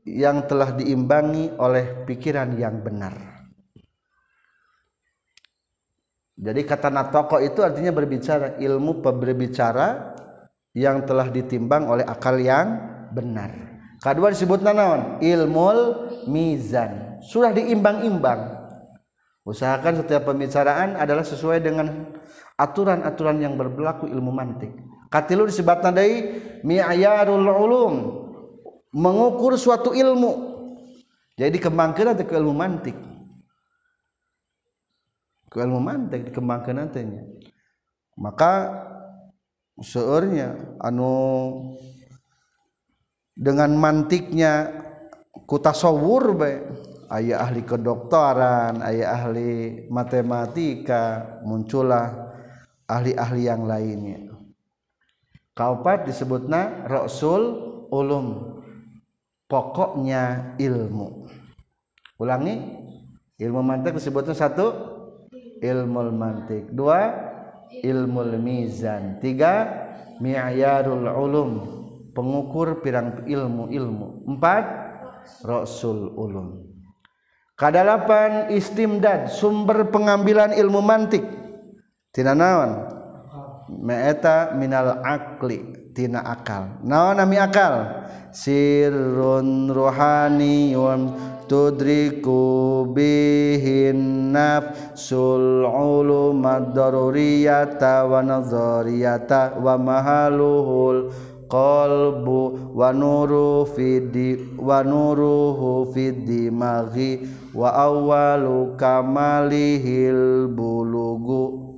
[0.07, 3.15] yang telah diimbangi oleh pikiran yang benar.
[6.41, 10.17] Jadi kata natoko itu artinya berbicara ilmu berbicara
[10.73, 12.81] yang telah ditimbang oleh akal yang
[13.13, 13.70] benar.
[14.01, 15.21] Kedua disebut naon?
[15.21, 15.79] Ilmul
[16.27, 17.21] mizan.
[17.21, 18.59] Sudah diimbang-imbang.
[19.45, 22.09] Usahakan setiap pembicaraan adalah sesuai dengan
[22.57, 24.73] aturan-aturan yang berlaku ilmu mantik.
[25.13, 26.13] Katilu disebut nadai
[26.65, 27.95] mi'ayarul ulum
[28.91, 30.51] mengukur suatu ilmu
[31.39, 32.99] jadi dikembangkan nanti ke ilmu mantik
[35.51, 37.23] ke ilmu mantik dikembangkan nantinya
[38.19, 38.71] maka
[39.79, 41.11] seurnya anu
[43.35, 44.69] dengan mantiknya
[45.47, 46.53] kutasawur be.
[47.11, 52.31] Ayah ahli kedokteran ayah ahli matematika muncullah
[52.87, 54.31] ahli-ahli yang lainnya.
[55.59, 57.43] Kaupat disebutna rasul
[57.91, 58.59] ulum
[59.51, 61.27] pokoknya ilmu.
[62.23, 62.63] Ulangi
[63.43, 64.71] ilmu mantik disebutnya satu
[65.59, 66.71] ilmu mantik.
[66.71, 67.11] Dua
[67.75, 69.19] ilmu mizan.
[69.19, 69.67] Tiga
[70.23, 71.80] mi'yarul ulum
[72.21, 74.29] pengukur pirang ilmu ilmu.
[74.29, 74.65] Empat
[75.41, 76.69] rasul ulum.
[77.57, 81.25] Kadalapan istimdad sumber pengambilan ilmu mantik.
[82.13, 83.01] Tina naon?
[83.81, 86.85] Meeta minal akli tina akal.
[86.85, 88.05] Naon nami akal?
[88.31, 91.13] Sirrun ruhaniyun
[91.51, 101.11] tudriku bihin nafsul ulumad daruriyata wa nazariyata wa mahaluhul
[101.51, 111.75] qalbu wa nuru fidi wa nuruhu fidi maghi wa awwalu kamalihil bulugu.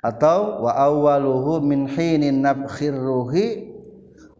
[0.00, 3.68] Atau wa awwaluhu min hinin nafkhir ruhi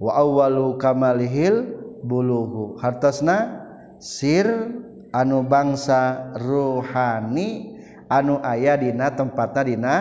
[0.01, 1.69] wa awwalu kamalihil
[2.01, 2.81] bulugu.
[2.81, 3.69] Hartosna
[4.01, 4.73] sir
[5.13, 7.77] anu bangsa ruhani
[8.09, 9.95] anu aya dina tempatna dina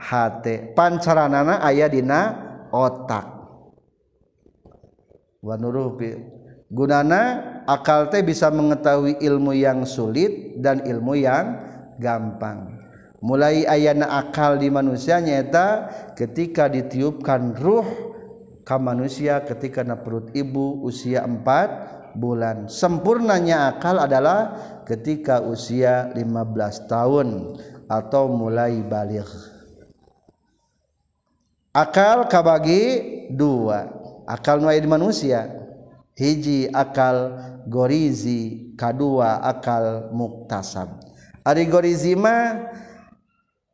[0.00, 0.72] hate.
[0.74, 3.26] Pancaranana aya dina otak.
[5.44, 6.16] Wa nurufi
[6.72, 7.20] gunana
[7.68, 11.60] akal teh bisa mengetahui ilmu yang sulit dan ilmu yang
[12.00, 12.80] gampang.
[13.22, 15.86] Mulai ayana akal di manusia nyata
[16.18, 18.10] ketika ditiupkan ruh
[18.80, 22.72] manusia ketika na perut ibu usia 4 bulan.
[22.72, 24.56] Sempurnanya akal adalah
[24.88, 27.28] ketika usia 15 tahun
[27.90, 29.51] atau mulai balik
[31.72, 32.82] akal kabagi
[33.32, 33.88] dua.
[34.28, 35.48] Akal nu di manusia.
[36.12, 41.00] Hiji akal gorizi kedua akal muktasab.
[41.42, 42.70] Ari gorizi mah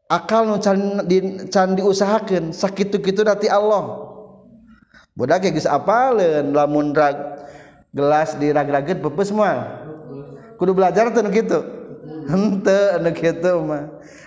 [0.08, 4.08] akal nu can, di, can diusahakeun sakitu kitu nanti Allah
[5.12, 7.44] budak geus apaleun lamun rag,
[7.92, 9.82] gelas diragraget pepes semua
[10.56, 11.77] kudu belajar teu gitu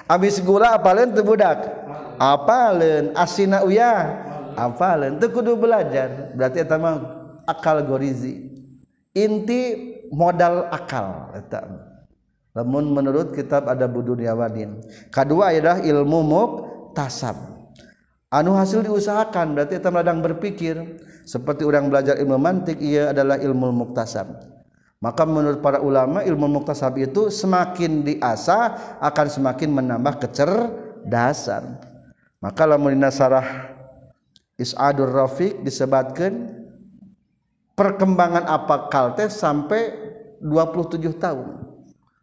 [0.09, 1.65] habis gula apalin tebudak
[2.17, 4.21] apalin asina uya
[4.57, 6.33] apalin teu kudu belajar.
[6.37, 7.01] Berarti eta mah
[7.47, 8.49] akal gorizi.
[9.11, 9.75] Inti
[10.11, 11.67] modal akal eta
[12.55, 16.51] lamun menurut kitab ada budunia wadin kedua adalah ilmu muk
[16.91, 17.35] tasab
[18.31, 20.79] anu hasil diusahakan berarti eta meladang berpikir.
[21.21, 24.41] Seperti orang belajar ilmu mantik ia adalah ilmu muktasab.
[25.01, 31.81] Maka menurut para ulama ilmu muktasab itu semakin diasah akan semakin menambah kecerdasan.
[32.37, 33.73] Maka lamun sarah
[34.61, 36.53] Is'adur Rafiq disebutkan
[37.73, 39.89] perkembangan apa kalte sampai
[40.37, 41.49] 27 tahun.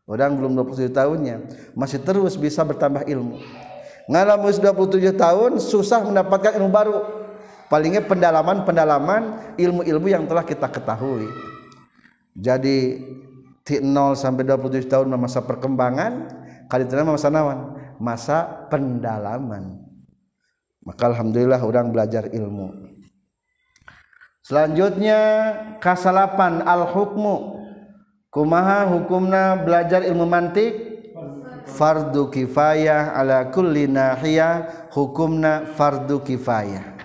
[0.07, 1.37] Orang belum 27 tahunnya
[1.75, 3.43] masih terus bisa bertambah ilmu.
[4.07, 6.99] Ngalamus 27 tahun susah mendapatkan ilmu baru.
[7.67, 11.58] Palingnya pendalaman-pendalaman ilmu-ilmu yang telah kita ketahui
[12.39, 13.03] jadi
[13.67, 16.31] t 0 sampai 27 tahun masa perkembangan
[16.71, 19.83] kali itu masa nawan masa pendalaman.
[20.87, 22.95] Maka alhamdulillah orang belajar ilmu.
[24.41, 25.21] Selanjutnya
[25.83, 27.59] kasalapan al-hukmu.
[28.33, 30.73] Kumaha hukumna belajar ilmu mantik?
[31.69, 36.98] Fardu kifayah ala kulli nahiyah hukumna fardu kifayah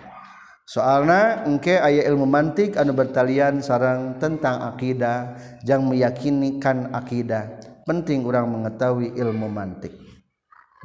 [0.68, 7.60] soalna engke aya ilmu mantik anu bertalian sarang tentang akidah jang meyakinikan akidah.
[7.84, 9.92] Penting orang mengetahui ilmu mantik.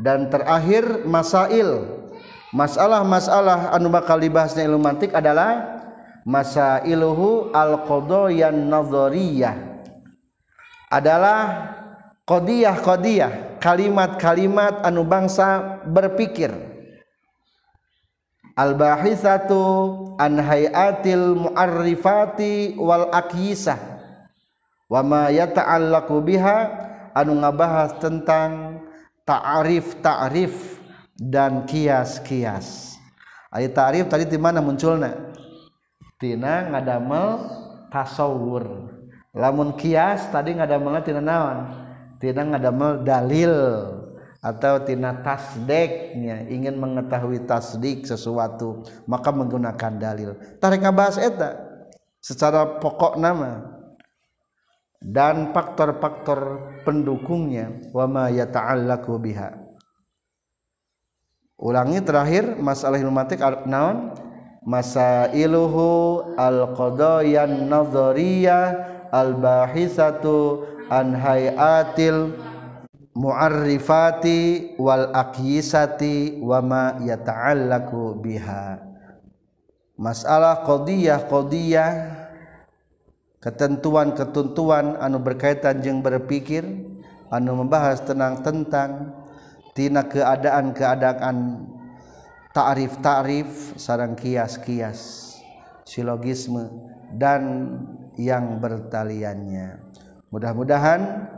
[0.02, 1.86] Dan terakhir masail.
[2.50, 5.78] Masalah-masalah anu bakal dibahasnya ilmu mantik adalah
[6.28, 9.68] masailuhu al-qadayyan nadhariyah
[10.88, 11.40] adalah
[12.24, 16.52] qadiyah qadiyah kalimat-kalimat anu bangsa berpikir
[18.58, 19.62] al-bahisatu
[20.18, 23.78] an hayatil mu'arrifati wal aqyisah
[24.90, 26.58] wa ma yata'allaqu biha
[27.14, 28.82] anu ngabahas tentang
[29.22, 30.82] ta'arif ta'rif
[31.14, 32.98] dan kias-kias.
[33.54, 35.14] Ayat ta'rif tadi di mana munculna?
[36.18, 37.46] Tina ngadamel
[37.94, 38.90] tasawur.
[39.38, 41.58] Lamun kias tadi ngadamel tina naon?
[42.18, 43.54] Tina ngadamel dalil
[44.38, 50.30] atau tina tasdeknya ingin mengetahui tasdik sesuatu maka menggunakan dalil.
[50.62, 51.58] Tarik ngabahas eta
[52.22, 53.78] secara pokok nama
[54.98, 59.54] dan faktor-faktor pendukungnya wa ma yata'allaqu biha.
[61.58, 64.14] Ulangi terakhir masalah ilmatik naon?
[64.68, 68.66] Masailuhu al-qadayan nadhariyah
[69.08, 72.36] al-bahisatu an hayatil
[73.18, 78.78] mu'arrifati wal aqyisati wa ma yata'allaqu biha.
[79.98, 81.90] Masalah qadiyah qadiyah
[83.42, 86.62] ketentuan-ketentuan anu berkaitan jeung berpikir
[87.34, 89.18] anu membahas tenang tentang
[89.74, 91.66] tina keadaan-keadaan
[92.54, 95.34] ta'rif-ta'rif sarang kias-kias
[95.82, 96.70] silogisme
[97.18, 97.74] dan
[98.14, 99.82] yang bertaliannya.
[100.30, 101.30] Mudah-mudahan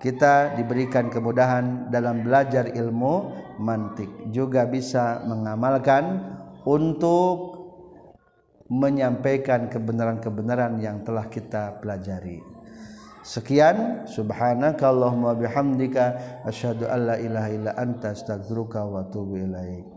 [0.00, 6.24] kita diberikan kemudahan dalam belajar ilmu mantik juga bisa mengamalkan
[6.64, 7.60] untuk
[8.70, 12.40] menyampaikan kebenaran-kebenaran yang telah kita pelajari.
[13.20, 19.90] Sekian subhanakallahumma bihamdika asyhadu alla ilaha illa anta astaghfiruka wa atubu ilaik.